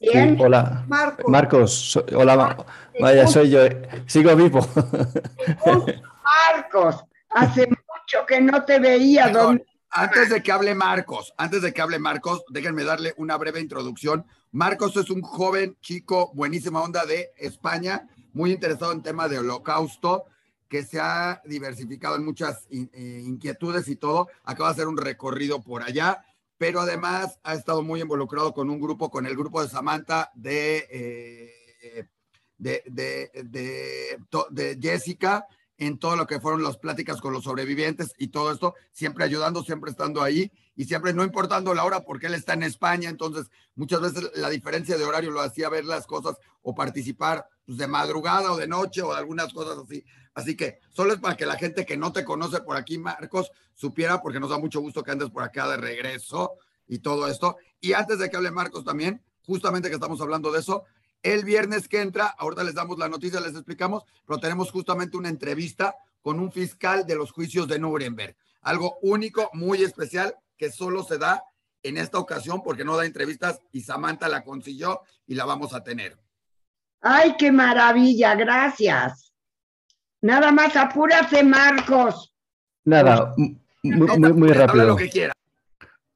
[0.00, 0.36] Sí, Bien.
[0.40, 0.84] hola.
[0.88, 1.30] Marco.
[1.30, 2.56] Marcos, hola.
[3.00, 3.64] Vaya, soy yo.
[3.64, 4.60] eh, Sigo vivo.
[6.54, 9.24] Marcos, hace mucho que no te veía.
[9.26, 13.36] Perdón, ¿dónde- Antes de que hable Marcos, antes de que hable Marcos, déjenme darle una
[13.38, 14.26] breve introducción.
[14.52, 20.26] Marcos es un joven chico, buenísima onda de España, muy interesado en temas de holocausto,
[20.68, 24.28] que se ha diversificado en muchas in- eh, inquietudes y todo.
[24.44, 26.22] Acaba de hacer un recorrido por allá,
[26.58, 30.86] pero además ha estado muy involucrado con un grupo, con el grupo de Samantha de,
[30.90, 32.08] eh,
[32.58, 34.18] de, de, de,
[34.50, 35.46] de Jessica,
[35.78, 39.62] en todo lo que fueron las pláticas con los sobrevivientes y todo esto, siempre ayudando,
[39.62, 43.50] siempre estando ahí y siempre no importando la hora porque él está en España, entonces
[43.76, 47.86] muchas veces la diferencia de horario lo hacía ver las cosas o participar pues, de
[47.86, 50.04] madrugada o de noche o de algunas cosas así.
[50.34, 53.50] Así que solo es para que la gente que no te conoce por aquí, Marcos,
[53.74, 56.52] supiera, porque nos da mucho gusto que andes por acá de regreso
[56.86, 57.56] y todo esto.
[57.80, 60.84] Y antes de que hable Marcos también, justamente que estamos hablando de eso,
[61.22, 65.28] el viernes que entra, ahorita les damos la noticia, les explicamos, pero tenemos justamente una
[65.28, 68.36] entrevista con un fiscal de los juicios de Nuremberg.
[68.62, 71.44] Algo único, muy especial, que solo se da
[71.82, 75.82] en esta ocasión porque no da entrevistas y Samantha la consiguió y la vamos a
[75.82, 76.18] tener.
[77.00, 78.34] ¡Ay, qué maravilla!
[78.34, 79.32] Gracias.
[80.20, 82.34] Nada más apúrate, Marcos.
[82.84, 83.34] Nada,
[83.82, 84.86] muy, muy, rápido.
[84.88, 85.32] Lo que quiera.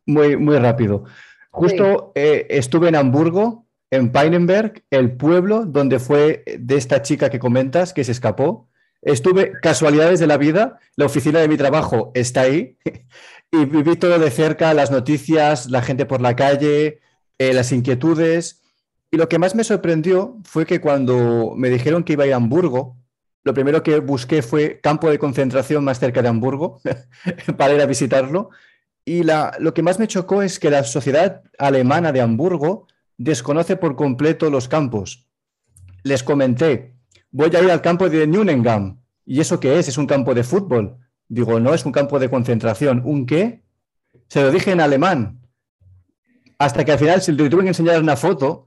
[0.06, 1.04] Muy, muy rápido.
[1.50, 3.61] Justo eh, estuve en Hamburgo,
[3.92, 8.70] en Peinenberg, el pueblo donde fue de esta chica que comentas, que se escapó.
[9.02, 12.78] Estuve, casualidades de la vida, la oficina de mi trabajo está ahí
[13.52, 17.00] y viví todo de cerca, las noticias, la gente por la calle,
[17.36, 18.62] eh, las inquietudes.
[19.10, 22.96] Y lo que más me sorprendió fue que cuando me dijeron que iba a Hamburgo,
[23.44, 26.80] lo primero que busqué fue campo de concentración más cerca de Hamburgo
[27.58, 28.48] para ir a visitarlo.
[29.04, 32.86] Y lo que más me chocó es que la sociedad alemana de Hamburgo
[33.22, 35.28] desconoce por completo los campos.
[36.02, 36.96] Les comenté,
[37.30, 39.00] voy a ir al campo de Nunengam.
[39.24, 39.88] ¿Y eso qué es?
[39.88, 40.96] Es un campo de fútbol.
[41.28, 43.02] Digo, no, es un campo de concentración.
[43.04, 43.62] ¿Un qué?
[44.28, 45.40] Se lo dije en alemán.
[46.58, 48.66] Hasta que al final se le tuve que enseñar una foto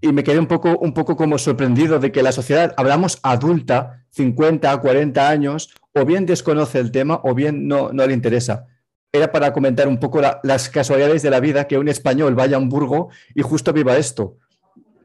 [0.00, 4.04] y me quedé un poco, un poco como sorprendido de que la sociedad, hablamos adulta,
[4.10, 8.66] 50, 40 años, o bien desconoce el tema o bien no, no le interesa.
[9.12, 12.60] Era para comentar un poco las casualidades de la vida que un español vaya a
[12.60, 14.36] Hamburgo y justo viva esto.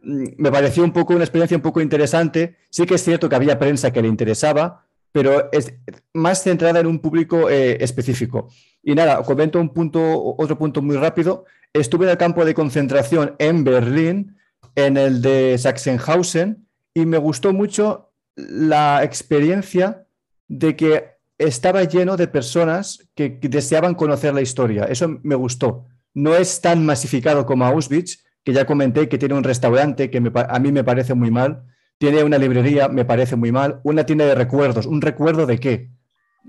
[0.04, 2.58] Mm, me pareció un poco una experiencia un poco interesante.
[2.70, 5.74] Sí que es cierto que había prensa que le interesaba, pero es
[6.14, 8.50] más centrada en un público eh, específico.
[8.84, 11.46] Y nada, comento un punto, otro punto muy rápido.
[11.74, 14.38] Estuve en el campo de concentración en Berlín,
[14.76, 20.06] en el de Sachsenhausen, y me gustó mucho la experiencia
[20.48, 24.86] de que estaba lleno de personas que, deseaban conocer la historia.
[24.86, 25.86] Eso me gustó.
[26.14, 30.60] No es tan masificado como Auschwitz, que ya comenté que tiene un restaurante que a
[30.60, 31.64] mí me parece muy mal,
[31.98, 33.80] tiene una librería, me parece muy mal.
[33.84, 34.86] Una tienda de recuerdos.
[34.86, 35.90] ¿Un recuerdo de qué?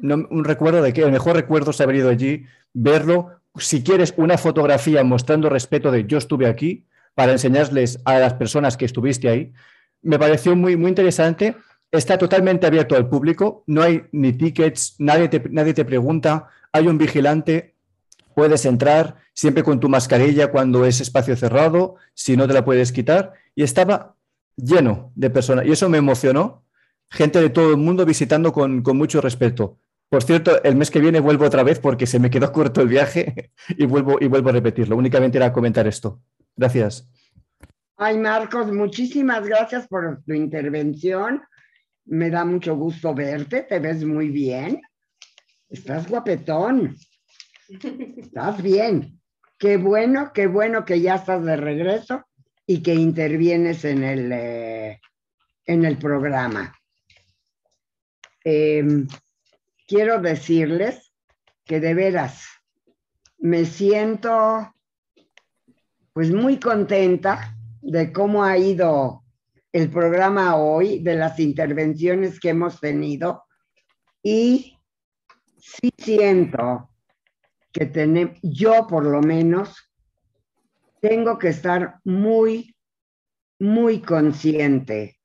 [0.02, 1.02] un recuerdo de qué.
[1.02, 3.30] El mejor recuerdo es haber ido allí, verlo.
[3.56, 6.84] Si quieres una fotografía mostrando respeto de yo estuve aquí,
[7.14, 9.52] para enseñarles a las personas que estuviste ahí,
[10.02, 11.56] me pareció muy, muy interesante.
[11.90, 16.88] Está totalmente abierto al público, no hay ni tickets, nadie te, nadie te pregunta, hay
[16.88, 17.74] un vigilante,
[18.34, 22.92] puedes entrar siempre con tu mascarilla cuando es espacio cerrado, si no te la puedes
[22.92, 23.34] quitar.
[23.54, 24.16] Y estaba
[24.56, 25.66] lleno de personas.
[25.66, 26.64] Y eso me emocionó.
[27.10, 29.78] Gente de todo el mundo visitando con, mucho respeto.
[30.08, 32.88] Por cierto, el mes que viene vuelvo otra vez porque se me quedó corto el
[32.88, 34.96] viaje y vuelvo, y vuelvo a repetirlo.
[34.96, 36.20] Únicamente era comentar esto.
[36.56, 37.08] Gracias.
[37.96, 41.42] Ay, Marcos, muchísimas gracias por tu intervención.
[42.06, 44.80] Me da mucho gusto verte, te ves muy bien.
[45.68, 46.96] Estás guapetón.
[48.16, 49.20] Estás bien.
[49.58, 52.24] Qué bueno, qué bueno que ya estás de regreso
[52.66, 55.00] y que intervienes en el, eh,
[55.64, 56.74] en el programa.
[58.44, 59.08] Em,
[59.86, 61.12] quiero decirles
[61.64, 62.44] que de veras
[63.38, 64.72] me siento
[66.12, 69.25] pues muy contenta de cómo ha ido
[69.76, 73.44] el programa hoy, de las intervenciones que hemos tenido
[74.22, 74.78] y
[75.58, 76.88] sí siento
[77.70, 79.76] que tenemos, yo por lo menos,
[81.02, 82.74] tengo que estar muy,
[83.58, 85.18] muy consciente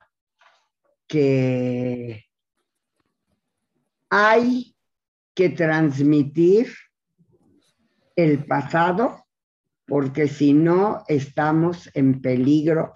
[1.08, 2.26] que
[4.10, 4.76] hay
[5.34, 6.68] que transmitir
[8.18, 9.24] el pasado
[9.88, 12.92] porque si no estamos en peligro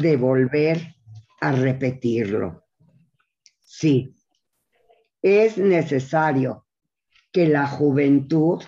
[0.00, 0.94] de volver
[1.40, 2.64] a repetirlo.
[3.58, 4.14] Sí,
[5.22, 6.66] es necesario
[7.32, 8.62] que la juventud,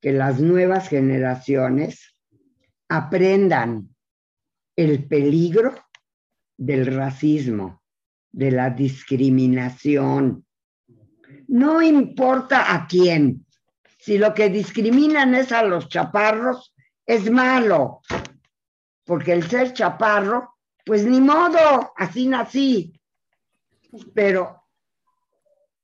[0.00, 2.16] que las nuevas generaciones
[2.88, 3.94] aprendan
[4.76, 5.74] el peligro
[6.56, 7.82] del racismo,
[8.30, 10.46] de la discriminación.
[11.48, 13.46] No importa a quién,
[13.98, 16.74] si lo que discriminan es a los chaparros,
[17.06, 18.00] es malo,
[19.04, 22.92] porque el ser chaparro, pues ni modo, así nací.
[24.14, 24.64] Pero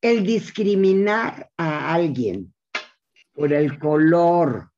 [0.00, 2.54] el discriminar a alguien
[3.32, 4.70] por el color,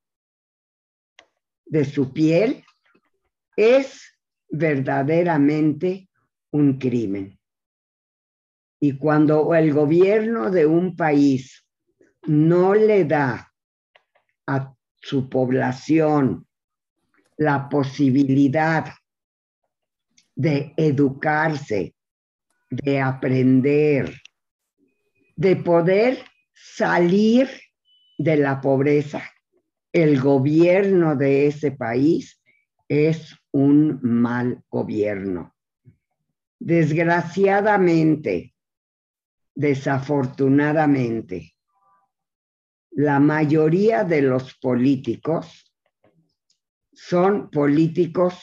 [1.70, 2.64] de su piel
[3.56, 4.18] es
[4.48, 6.10] verdaderamente
[6.50, 7.38] un crimen.
[8.80, 11.64] Y cuando el gobierno de un país
[12.26, 13.52] no le da
[14.48, 16.48] a su población
[17.40, 18.92] la posibilidad
[20.36, 21.94] de educarse
[22.68, 24.14] de aprender,
[25.36, 26.18] de poder
[26.52, 27.48] salir
[28.18, 29.22] de la pobreza,
[29.90, 32.42] el gobierno de ese país
[32.88, 35.56] es un mal gobierno.
[36.58, 38.52] Desgraciadamente,
[39.54, 41.54] desafortunadamente,
[42.90, 45.69] la mayoría de los políticos
[47.08, 48.34] son políticos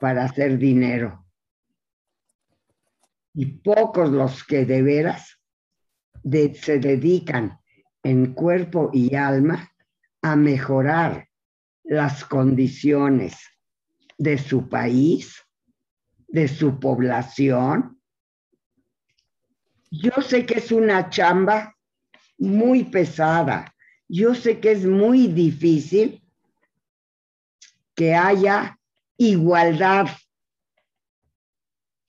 [0.00, 1.26] para hacer dinero.
[3.34, 5.38] Y pocos los que de veras
[6.22, 7.58] se dedican
[8.04, 9.68] en cuerpo y alma
[10.22, 11.28] a mejorar
[11.82, 13.36] las condiciones
[14.16, 15.44] de su país,
[16.28, 18.00] de su población.
[19.90, 21.74] Yo sé que es una chamba
[22.38, 23.74] muy pesada.
[24.06, 26.22] Yo sé que es muy difícil
[27.98, 28.78] que haya
[29.16, 30.06] igualdad.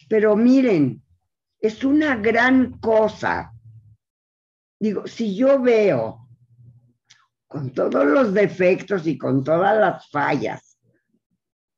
[0.08, 1.04] Pero miren,
[1.60, 3.52] es una gran cosa.
[4.80, 6.30] Digo, si yo veo
[7.48, 10.78] con todos los defectos y con todas las fallas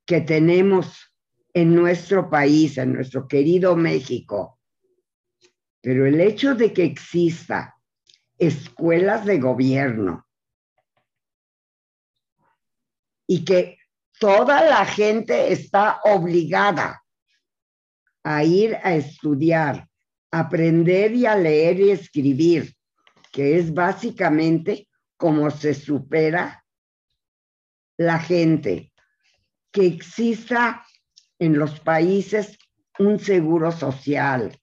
[0.06, 1.16] que tenemos
[1.54, 4.60] en nuestro país, en nuestro querido México.
[5.80, 7.78] Pero el hecho de que exista
[8.38, 10.28] escuelas de gobierno
[13.26, 13.78] y que
[14.22, 17.04] toda la gente está obligada
[18.24, 19.88] a ir a estudiar,
[20.30, 22.76] aprender y a leer y escribir,
[23.32, 26.64] que es básicamente cómo se supera
[27.98, 28.94] la gente,
[29.72, 30.86] que exista
[31.40, 32.60] en los países
[33.00, 34.56] un seguro social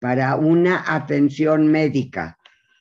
[0.00, 2.36] para una atención médica.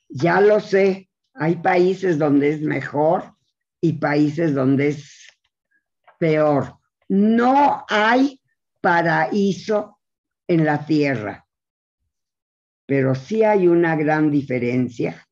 [0.10, 3.36] Ya lo sé, hay países donde es mejor
[3.80, 5.25] y países donde es
[6.26, 6.80] peor.
[7.08, 8.42] No hay
[8.82, 10.00] paraíso
[10.48, 11.46] en la tierra,
[12.88, 15.24] pero sí hay una gran diferencia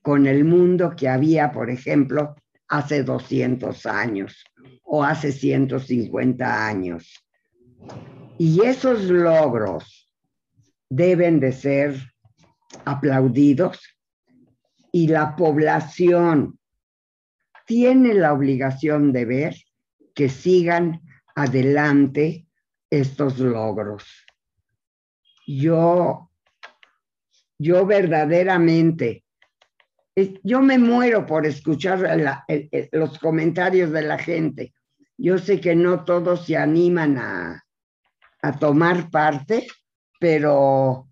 [0.00, 2.36] con el mundo que había, por ejemplo,
[2.68, 4.44] hace 200 años
[4.84, 7.12] o hace 150 años.
[8.38, 10.08] Y esos logros
[10.88, 12.00] deben de ser
[12.84, 13.80] aplaudidos
[14.92, 16.60] y la población
[17.66, 19.54] tiene la obligación de ver
[20.14, 21.00] que sigan
[21.34, 22.46] adelante
[22.90, 24.04] estos logros.
[25.46, 26.30] Yo,
[27.58, 29.22] yo verdaderamente
[30.42, 32.00] yo me muero por escuchar
[32.92, 34.74] los comentarios de la gente.
[35.16, 37.64] Yo sé que no todos se animan a,
[38.42, 39.66] a tomar parte,
[40.18, 41.08] pero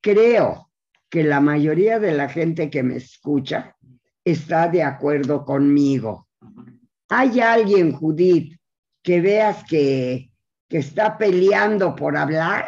[0.00, 0.70] creo
[1.08, 3.76] que la mayoría de la gente que me escucha
[4.24, 6.25] está de acuerdo conmigo.
[7.08, 8.58] ¿Hay alguien, Judith,
[9.02, 10.30] que veas que,
[10.68, 12.66] que está peleando por hablar?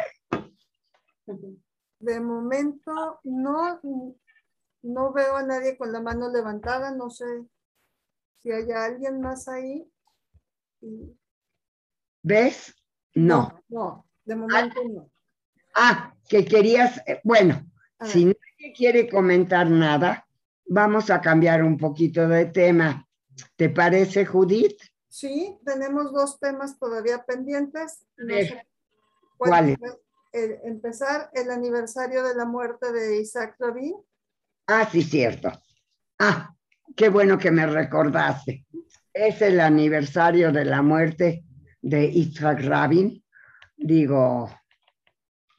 [1.99, 3.79] De momento, no,
[4.83, 7.25] no veo a nadie con la mano levantada, no sé
[8.37, 9.85] si hay alguien más ahí.
[12.23, 12.73] ¿Ves?
[13.15, 13.61] No.
[13.67, 15.11] No, de momento no.
[15.75, 17.69] Ah, que querías, eh, bueno,
[18.01, 20.25] si nadie quiere comentar nada,
[20.65, 23.05] vamos a cambiar un poquito de tema.
[23.55, 24.79] ¿Te parece, Judith?
[25.07, 28.05] Sí, tenemos dos temas todavía pendientes.
[29.37, 29.77] ¿Cuáles?
[30.31, 33.95] empezar el aniversario de la muerte de Isaac Rabin
[34.71, 35.51] Ah, sí, cierto.
[36.19, 36.53] Ah,
[36.95, 38.67] qué bueno que me recordaste.
[39.11, 41.43] Es el aniversario de la muerte
[41.81, 43.23] de Isaac Rabin.
[43.75, 44.47] Digo,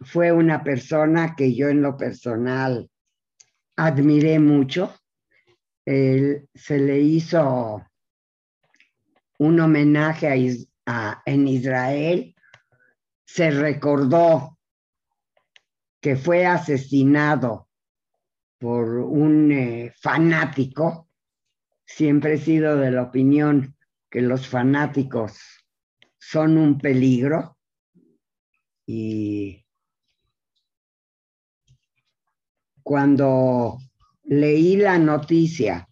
[0.02, 2.88] fue una persona que yo en lo personal
[3.74, 4.94] admiré mucho.
[5.84, 7.84] Se le hizo
[9.38, 12.34] un homenaje a, en Israel.
[13.24, 14.58] Se recordó
[16.00, 17.68] que fue asesinado
[18.58, 21.08] por un eh, fanático,
[21.86, 23.74] siempre he sido de la opinión
[24.10, 25.38] que los fanáticos
[26.18, 27.56] son un peligro
[28.86, 29.64] y
[32.82, 33.78] cuando
[34.30, 35.88] leí la noticia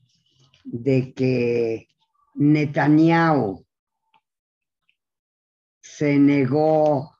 [0.62, 1.88] de que
[2.36, 3.66] Netanyahu
[5.80, 7.16] se negó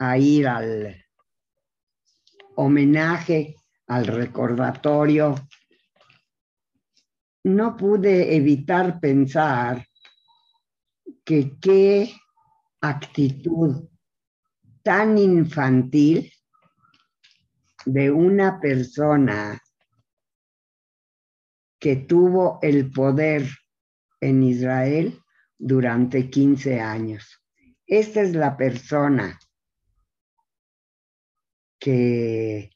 [0.00, 1.04] a ir al
[2.56, 3.54] homenaje
[3.86, 5.36] al recordatorio,
[7.44, 9.86] no pude evitar pensar
[11.24, 12.12] que qué
[12.80, 13.88] actitud
[14.82, 16.32] tan infantil
[17.84, 19.62] de una persona
[21.82, 23.44] que tuvo el poder
[24.20, 25.20] en Israel
[25.58, 27.42] durante 15 años.
[27.84, 29.36] esta es la persona
[31.80, 32.70] que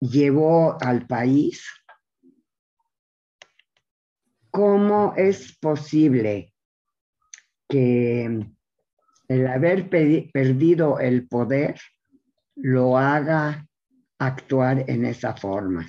[0.00, 1.62] llevó al país,
[4.50, 6.54] ¿cómo es posible
[7.68, 8.46] que
[9.28, 11.78] el haber perdido el poder
[12.56, 13.68] lo haga
[14.18, 15.86] actuar en esa forma?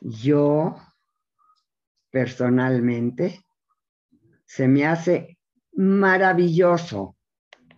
[0.00, 0.76] Yo,
[2.16, 3.44] personalmente,
[4.46, 5.38] se me hace
[5.72, 7.18] maravilloso.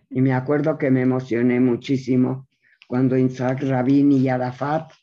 [0.09, 2.47] Y me acuerdo que me emocioné muchísimo
[2.87, 4.93] cuando Isaac Rabin y Arafat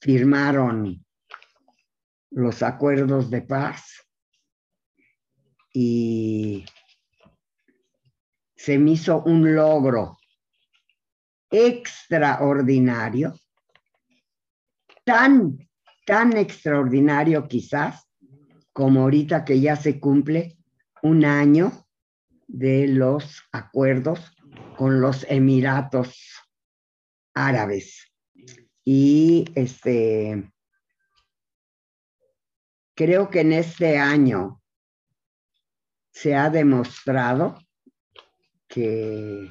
[0.00, 1.04] firmaron
[2.30, 4.06] los acuerdos de paz
[5.74, 6.64] y
[8.54, 10.16] se me hizo un logro
[11.50, 13.34] extraordinario,
[15.04, 15.58] tan,
[16.06, 18.09] tan extraordinario quizás
[18.80, 20.56] como ahorita que ya se cumple
[21.02, 21.86] un año
[22.48, 24.34] de los acuerdos
[24.78, 26.18] con los Emiratos
[27.34, 28.10] Árabes.
[28.82, 30.50] Y este,
[32.94, 34.62] creo que en este año
[36.10, 37.58] se ha demostrado
[38.66, 39.46] que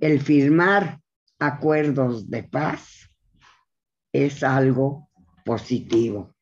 [0.00, 1.02] el firmar
[1.38, 3.10] acuerdos de paz
[4.10, 5.10] es algo
[5.44, 6.34] positivo,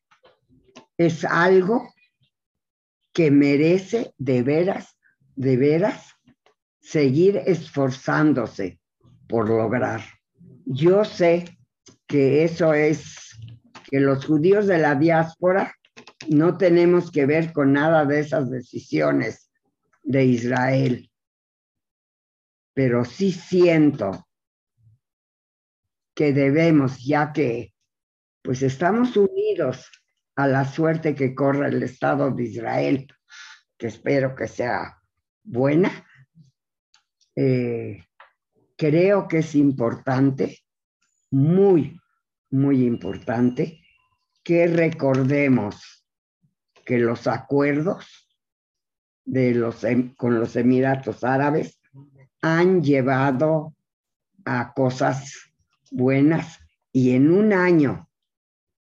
[0.98, 1.92] es algo
[3.12, 4.96] que merece de veras,
[5.36, 6.14] de veras,
[6.80, 8.80] seguir esforzándose
[9.28, 10.02] por lograr.
[10.66, 11.58] Yo sé
[12.06, 13.30] que eso es,
[13.84, 15.74] que los judíos de la diáspora
[16.28, 19.50] no tenemos que ver con nada de esas decisiones
[20.02, 21.10] de Israel,
[22.74, 24.26] pero sí siento
[26.14, 27.74] que debemos, ya que
[28.42, 29.90] pues estamos unidos
[30.36, 33.06] a la suerte que corre el Estado de Israel,
[33.78, 34.98] que espero que sea
[35.42, 35.90] buena,
[37.36, 38.04] eh,
[38.76, 40.60] creo que es importante,
[41.30, 41.98] muy,
[42.50, 43.80] muy importante,
[44.42, 46.04] que recordemos
[46.84, 48.28] que los acuerdos
[49.24, 51.80] de los, em, con los Emiratos Árabes
[52.42, 53.74] han llevado
[54.44, 55.52] a cosas
[55.90, 56.58] buenas
[56.92, 58.03] y en un año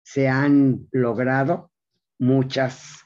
[0.02, 1.70] se han logrado
[2.18, 3.04] muchas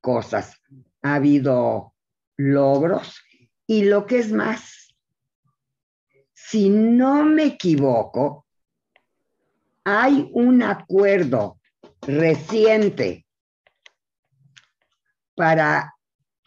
[0.00, 0.60] cosas.
[1.02, 1.94] Ha habido
[2.36, 3.22] logros
[3.66, 4.94] y lo que es más,
[6.32, 8.46] si no me equivoco,
[9.84, 11.58] hay un acuerdo
[12.02, 13.26] reciente
[15.34, 15.94] para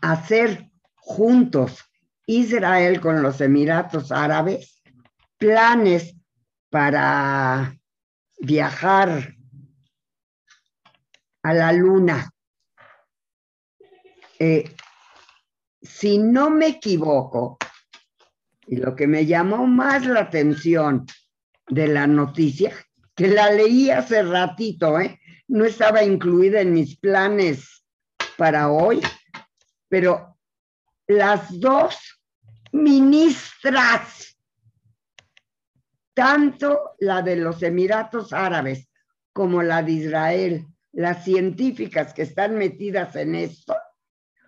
[0.02, 1.84] hacer juntos
[2.26, 4.78] Israel con los Emiratos Árabes
[5.38, 6.16] planes
[6.70, 7.76] para
[8.38, 9.36] viajar
[11.44, 12.30] a la luna.
[14.40, 14.76] Eh,
[15.82, 17.58] si no me equivoco,
[18.68, 21.06] y lo que me llamó más la atención
[21.68, 22.74] de la noticia,
[23.16, 25.20] que la leí hace ratito, ¿eh?
[25.48, 27.84] no estaba incluida en mis planes
[28.38, 29.02] para hoy,
[29.88, 30.38] pero
[31.08, 31.98] las dos
[32.72, 34.37] ministras,
[36.18, 38.90] tanto la de los Emiratos Árabes
[39.32, 43.76] como la de Israel, las científicas que están metidas en esto,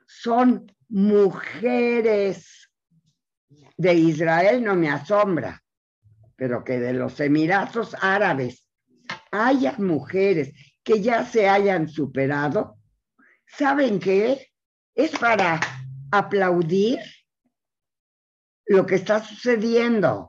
[0.07, 2.72] son mujeres
[3.78, 5.61] de Israel no me asombra,
[6.36, 8.65] pero que de los Emiratos Árabes
[9.30, 10.51] haya mujeres
[10.84, 12.80] que ya se hayan superado,
[13.45, 14.49] ¿saben qué?
[14.95, 15.59] Es para
[16.09, 16.97] aplaudir
[18.65, 20.29] lo que está sucediendo,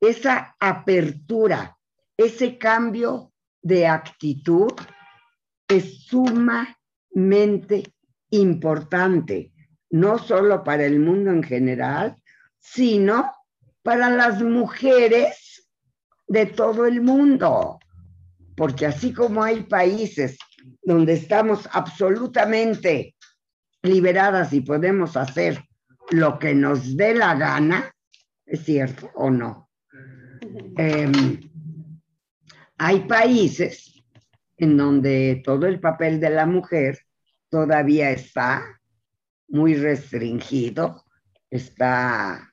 [0.00, 1.76] esa apertura,
[2.16, 3.32] ese cambio
[3.62, 4.72] de actitud
[5.68, 7.84] es sumamente
[8.30, 9.52] importante
[9.90, 12.16] no solo para el mundo en general,
[12.58, 13.32] sino
[13.82, 15.68] para las mujeres
[16.28, 17.78] de todo el mundo.
[18.56, 20.38] Porque así como hay países
[20.82, 23.16] donde estamos absolutamente
[23.82, 25.64] liberadas y podemos hacer
[26.10, 27.92] lo que nos dé la gana,
[28.46, 29.69] ¿es cierto o no?
[30.76, 31.40] Em,
[32.78, 34.02] hay países
[34.56, 36.98] en donde todo el papel de la mujer
[37.48, 38.80] todavía está
[39.48, 41.04] muy restringido,
[41.50, 42.52] está...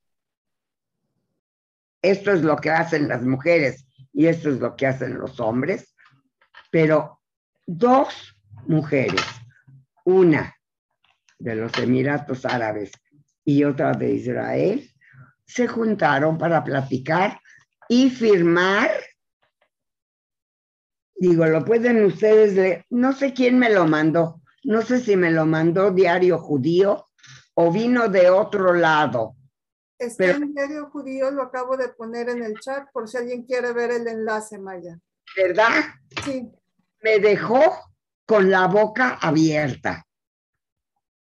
[2.01, 5.95] Esto es lo que hacen las mujeres y esto es lo que hacen los hombres,
[6.71, 7.21] pero
[7.65, 8.35] dos
[8.67, 9.21] mujeres,
[10.05, 10.55] una
[11.39, 12.91] de los Emiratos Árabes
[13.43, 14.91] y otra de Israel,
[15.45, 17.39] se juntaron para platicar
[17.89, 18.89] y firmar.
[21.15, 22.85] Digo, lo pueden ustedes leer.
[22.89, 27.09] No sé quién me lo mandó, no sé si me lo mandó Diario Judío
[27.55, 29.35] o vino de otro lado?
[29.97, 33.43] Está Pero- en Diario Judío, lo acabo de poner en el chat por si alguien
[33.43, 34.99] quiere ver el enlace, Maya.
[35.35, 35.71] ¿Verdad?
[36.23, 36.47] Sí,
[37.01, 37.61] Me dejó
[38.25, 40.03] con la boca abierta.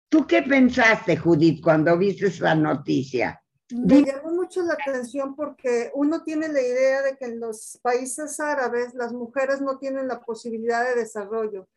[0.09, 3.41] ¿Tú qué pensaste, Judith, cuando viste esa noticia?
[3.71, 8.39] me llamó mucho la atención porque uno tiene la idea de que en los países
[8.39, 11.67] árabes las mujeres no tienen la posibilidad de desarrollo.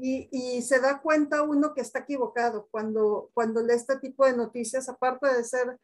[0.00, 4.36] Y, y se da cuenta uno que está equivocado cuando, cuando lee este tipo de
[4.36, 5.76] noticias, aparte de ser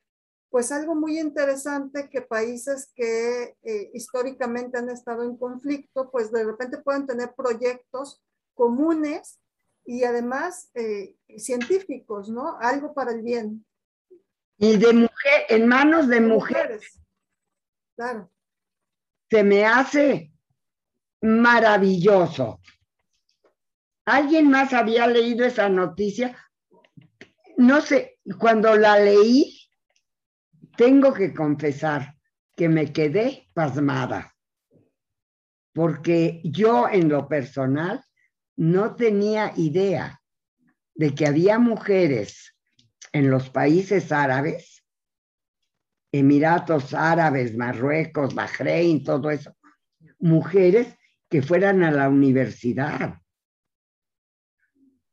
[0.51, 6.45] pues algo muy interesante que países que eh, históricamente han estado en conflicto, pues de
[6.45, 8.23] repente pueden tener proyectos
[8.55, 9.41] comunes
[9.85, 12.59] y además eh, científicos, ¿no?
[12.61, 13.65] Algo para el bien.
[14.63, 17.01] Y de mujer, en manos de mujeres,
[17.97, 18.31] Claro.
[19.29, 20.33] se me hace
[21.21, 22.61] maravilloso.
[24.05, 26.39] ¿Alguien más había leído esa noticia?
[27.57, 29.69] No sé, cuando la leí,
[30.77, 32.15] tengo que confesar
[32.55, 34.33] que me quedé pasmada,
[35.75, 38.05] porque yo en lo personal
[38.55, 40.23] no tenía idea
[40.95, 42.52] de que había mujeres
[43.13, 44.83] en los países árabes,
[46.13, 49.57] Emiratos Árabes, Marruecos, Bahrein, todo eso,
[50.19, 50.95] mujeres
[51.31, 53.19] que fueran a la universidad,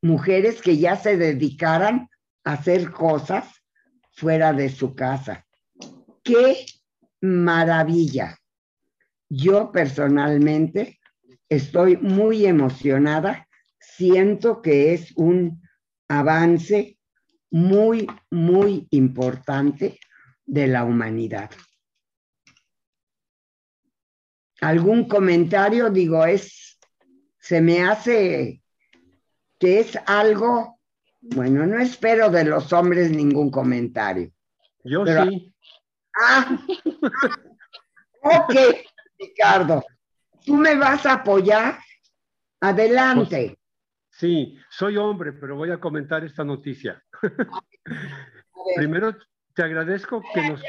[0.01, 2.09] mujeres que ya se dedicaran
[2.43, 3.63] a hacer cosas
[4.11, 5.45] fuera de su casa.
[6.21, 6.65] ¡Qué
[7.21, 8.37] maravilla!
[9.29, 10.99] Yo personalmente
[11.47, 13.47] estoy muy emocionada,
[13.79, 15.61] siento que es un
[16.09, 16.98] avance
[17.51, 19.99] muy, muy importante
[20.45, 21.49] de la humanidad.
[24.61, 25.89] ¿Algún comentario?
[25.89, 26.79] Digo, es,
[27.39, 28.61] se me hace
[29.59, 30.79] que es algo,
[31.21, 34.31] bueno, no espero de los hombres ningún comentario.
[34.83, 35.53] Yo Pero- sí.
[36.21, 36.59] Ah,
[38.21, 38.55] ok,
[39.17, 39.83] Ricardo,
[40.45, 41.79] tú me vas a apoyar.
[42.61, 43.57] Adelante.
[44.09, 47.01] Sí, soy hombre, pero voy a comentar esta noticia.
[48.75, 49.15] Primero,
[49.53, 50.61] te agradezco que nos...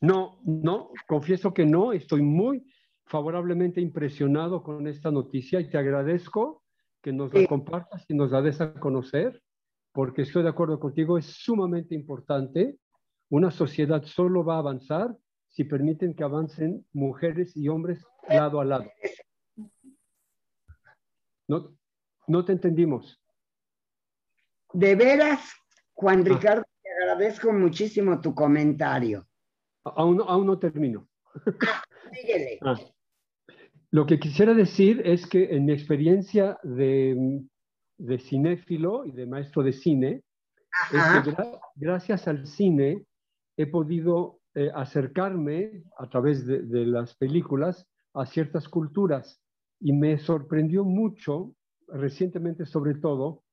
[0.00, 2.66] No, no, confieso que no, estoy muy
[3.06, 6.62] favorablemente impresionado con esta noticia y te agradezco
[7.02, 9.42] que nos la compartas y nos la des a conocer,
[9.92, 12.78] porque estoy de acuerdo contigo, es sumamente importante.
[13.30, 15.16] Una sociedad solo va a avanzar
[15.48, 18.90] si permiten que avancen mujeres y hombres lado a lado.
[21.46, 21.76] No,
[22.26, 23.23] no te entendimos.
[24.74, 25.40] De veras,
[25.94, 26.24] Juan Ah.
[26.34, 29.24] Ricardo, te agradezco muchísimo tu comentario.
[29.84, 31.06] Aún, no- aún no termino.
[32.12, 32.58] Síguele.
[32.62, 32.76] Ah.
[33.92, 37.40] Lo que quisiera decir es que en mi experiencia de,
[37.98, 40.22] de cinéfilo y de maestro de cine,
[40.92, 41.22] es Ajá.
[41.22, 43.04] que gra- gracias al cine
[43.56, 49.40] he podido eh, acercarme a través de, de las películas a ciertas culturas
[49.80, 51.54] y me sorprendió mucho,
[51.86, 53.43] recientemente sobre todo,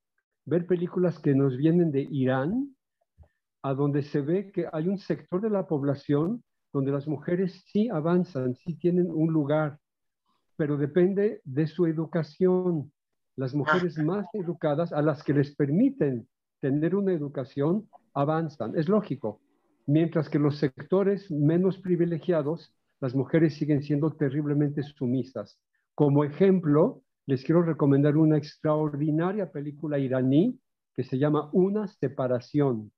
[0.46, 2.76] ver películas que nos vienen de Irán,
[3.64, 7.90] a donde se ve que hay un sector de la población donde las mujeres sí
[7.90, 9.78] avanzan, sí tienen un lugar,
[10.56, 12.92] pero depende de su educación.
[13.36, 16.28] Las mujeres más educadas, a las que les permiten
[16.60, 18.78] tener una educación, avanzan.
[18.78, 19.42] Es lógico.
[19.88, 25.60] Mientras que los sectores menos privilegiados, las mujeres siguen siendo terriblemente sumisas.
[25.96, 30.60] Como ejemplo, les quiero recomendar una extraordinaria película iraní
[30.94, 32.92] que se llama Una separación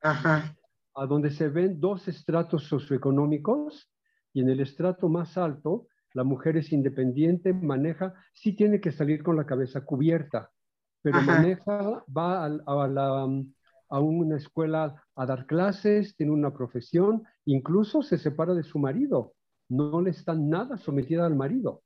[0.00, 0.56] Ajá.
[0.94, 3.92] a donde se ven dos estratos socioeconómicos
[4.32, 9.22] y en el estrato más alto la mujer es independiente, maneja, sí tiene que salir
[9.22, 10.50] con la cabeza cubierta,
[11.02, 11.32] pero Ajá.
[11.32, 13.28] maneja, va a, la,
[13.90, 19.34] a una escuela a dar clases, tiene una profesión, incluso se separa de su marido,
[19.68, 21.82] no le está nada sometida al marido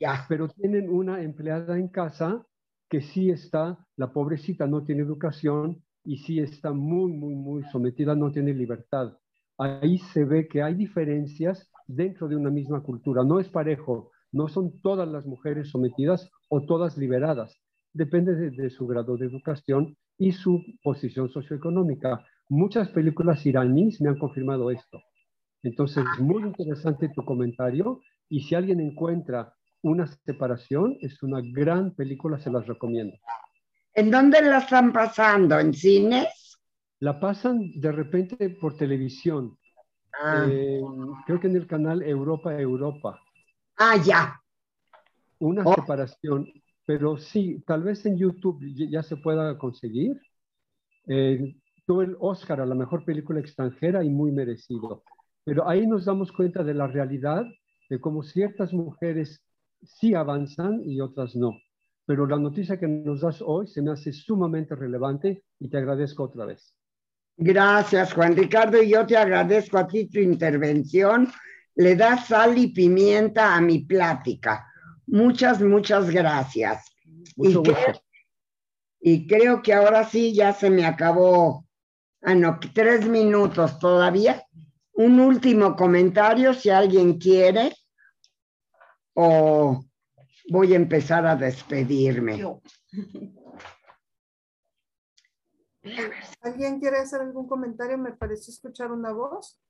[0.00, 0.26] Ya.
[0.28, 2.46] pero tienen una empleada en casa
[2.88, 8.14] que sí está, la pobrecita no tiene educación y sí está muy, muy, muy sometida,
[8.14, 9.16] no tiene libertad.
[9.58, 14.48] Ahí se ve que hay diferencias dentro de una misma cultura, no es parejo, no
[14.48, 17.56] son todas las mujeres sometidas o todas liberadas,
[17.92, 22.24] depende de, de su grado de educación y su posición socioeconómica.
[22.48, 25.00] Muchas películas iraníes me han confirmado esto.
[25.62, 29.54] Entonces, muy interesante tu comentario y si alguien encuentra
[29.84, 33.16] una separación, es una gran película, se las recomiendo.
[33.94, 35.58] ¿En dónde la están pasando?
[35.58, 36.58] ¿En cines?
[37.00, 39.56] La pasan de repente por televisión,
[40.16, 40.80] Ah, eh,
[41.26, 43.18] creo que en el canal Europa Europa,
[43.76, 44.40] Ah, ya.
[45.40, 45.74] una Oh.
[45.74, 46.46] separación,
[46.86, 48.60] pero sí, tal vez en YouTube
[48.90, 50.12] ya se pueda conseguir
[51.06, 51.54] Eh,
[51.86, 55.02] tuvo el Oscar a la mejor película extranjera y muy merecido.
[55.44, 57.44] Pero ahí nos damos cuenta de la realidad
[57.90, 59.43] de cómo ciertas mujeres
[59.86, 61.58] sí avanzan y otras no.
[62.06, 66.24] Pero la noticia que nos das hoy se me hace sumamente relevante y te agradezco
[66.24, 66.74] otra vez.
[67.36, 71.32] Gracias, Juan Ricardo, y yo te agradezco a ti tu intervención.
[71.76, 74.66] Le das sal y pimienta a mi plática.
[75.06, 76.84] Muchas, muchas gracias.
[77.36, 77.92] y, creo,
[79.00, 81.66] y creo que ahora sí ya se me acabó.
[82.22, 84.42] Ah, no, tres minutos todavía.
[84.92, 87.72] Un último comentario, si alguien quiere,
[89.14, 89.84] o
[90.50, 92.42] voy a empezar a despedirme.
[96.40, 97.98] ¿Alguien quiere hacer algún comentario?
[97.98, 99.60] Me parece escuchar una voz.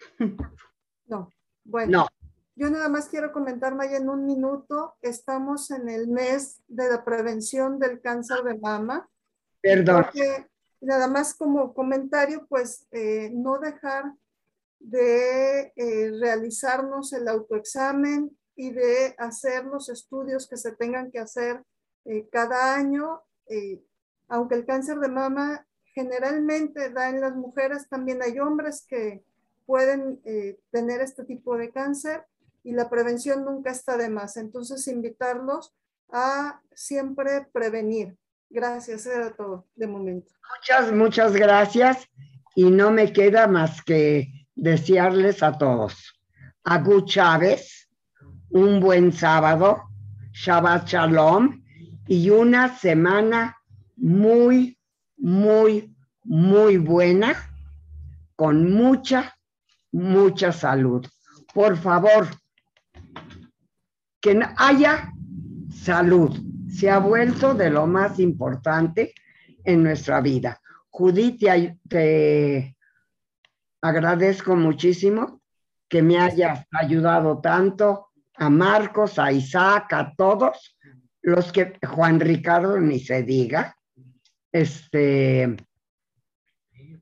[1.08, 1.30] No.
[1.62, 2.08] Bueno.
[2.56, 4.96] Yo nada más quiero comentar, Maya, en un minuto.
[5.02, 9.08] Estamos en el mes de la prevención del cáncer de mama.
[9.60, 10.06] Perdón.
[10.80, 14.12] nada más como comentario, pues eh, no dejar
[14.88, 21.62] de eh, realizarnos el autoexamen y de hacer los estudios que se tengan que hacer
[22.04, 23.22] eh, cada año
[24.28, 29.22] aunque el cáncer de mama generalmente da en las mujeres, también hay hombres que
[29.64, 32.24] pueden eh, tener este tipo de cáncer
[32.62, 34.36] y la prevención nunca está de más.
[34.36, 35.74] Entonces, invitarlos
[36.10, 38.16] a siempre prevenir.
[38.50, 40.32] Gracias, era todo de momento.
[40.56, 42.06] Muchas, muchas gracias.
[42.54, 45.94] Y no me queda más que desearles a todos.
[46.64, 47.88] Agu Chávez,
[48.50, 49.82] un buen sábado,
[50.32, 51.62] Shabbat Shalom
[52.08, 53.56] y una semana
[53.96, 54.78] muy,
[55.16, 55.94] muy,
[56.24, 57.34] muy buena,
[58.34, 59.34] con mucha,
[59.92, 61.06] mucha salud.
[61.54, 62.28] Por favor,
[64.20, 65.12] que haya
[65.70, 66.36] salud.
[66.68, 69.14] Se ha vuelto de lo más importante
[69.64, 70.60] en nuestra vida.
[70.90, 72.75] Judith, te, te
[73.86, 75.40] agradezco muchísimo
[75.88, 78.08] que me hayas ayudado tanto,
[78.38, 80.76] a Marcos, a Isaac, a todos
[81.22, 83.76] los que Juan Ricardo ni se diga,
[84.52, 85.56] este,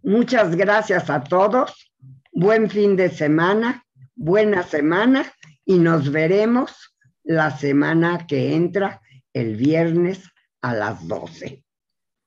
[0.03, 1.93] muchas gracias a todos.
[2.33, 5.31] Buen fin de semana, buena semana
[5.65, 9.01] y nos veremos la semana que entra
[9.33, 10.25] el viernes
[10.63, 11.63] a las 12.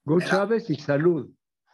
[0.05, 1.29] Good Chávez y salud.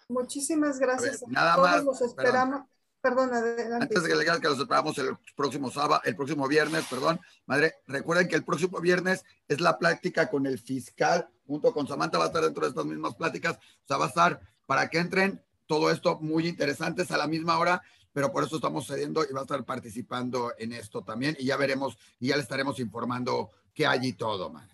[0.10, 1.24] Muchísimas gracias.
[1.28, 1.84] nada más.
[1.84, 2.62] Los esperamos.
[2.62, 2.73] Perdón,
[3.06, 7.20] Antes de que le digas que los esperamos el próximo sábado, el próximo viernes, perdón,
[7.46, 12.18] madre, recuerden que el próximo viernes es la práctica con el fiscal, junto con Samantha
[12.18, 15.00] va a estar dentro de estas mismas pláticas, o sea, va a estar para que
[15.00, 17.82] entren todo esto muy interesantes a la misma hora,
[18.14, 21.58] pero por eso estamos cediendo y va a estar participando en esto también y ya
[21.58, 24.74] veremos y ya le estaremos informando qué hay y todo, madre.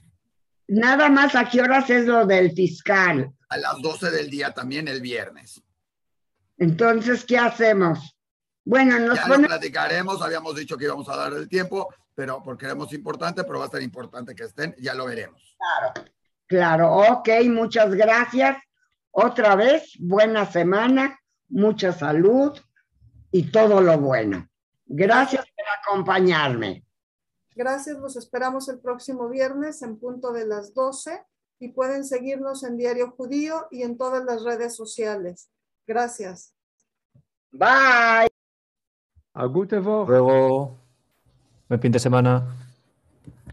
[0.68, 3.34] Nada más, ¿a qué horas es lo del fiscal?
[3.50, 5.64] A las 12 del día también el viernes.
[6.60, 8.19] Entonces, ¿qué hacemos?
[8.70, 12.68] Bueno, nos ya lo platicaremos, habíamos dicho que íbamos a dar el tiempo, pero porque
[12.68, 15.58] éramos importante, pero va a ser importante que estén, ya lo veremos.
[15.58, 16.12] Claro,
[16.46, 18.58] claro, ok, muchas gracias.
[19.10, 22.60] Otra vez, buena semana, mucha salud
[23.32, 24.48] y todo lo bueno.
[24.86, 26.86] Gracias por acompañarme.
[27.56, 31.26] Gracias, los esperamos el próximo viernes en punto de las 12
[31.58, 35.50] y pueden seguirnos en Diario Judío y en todas las redes sociales.
[35.88, 36.54] Gracias.
[37.52, 38.39] Bye.
[39.40, 40.12] A gute Woche.
[40.12, 40.76] Luego,
[41.70, 42.59] buen fin de semana.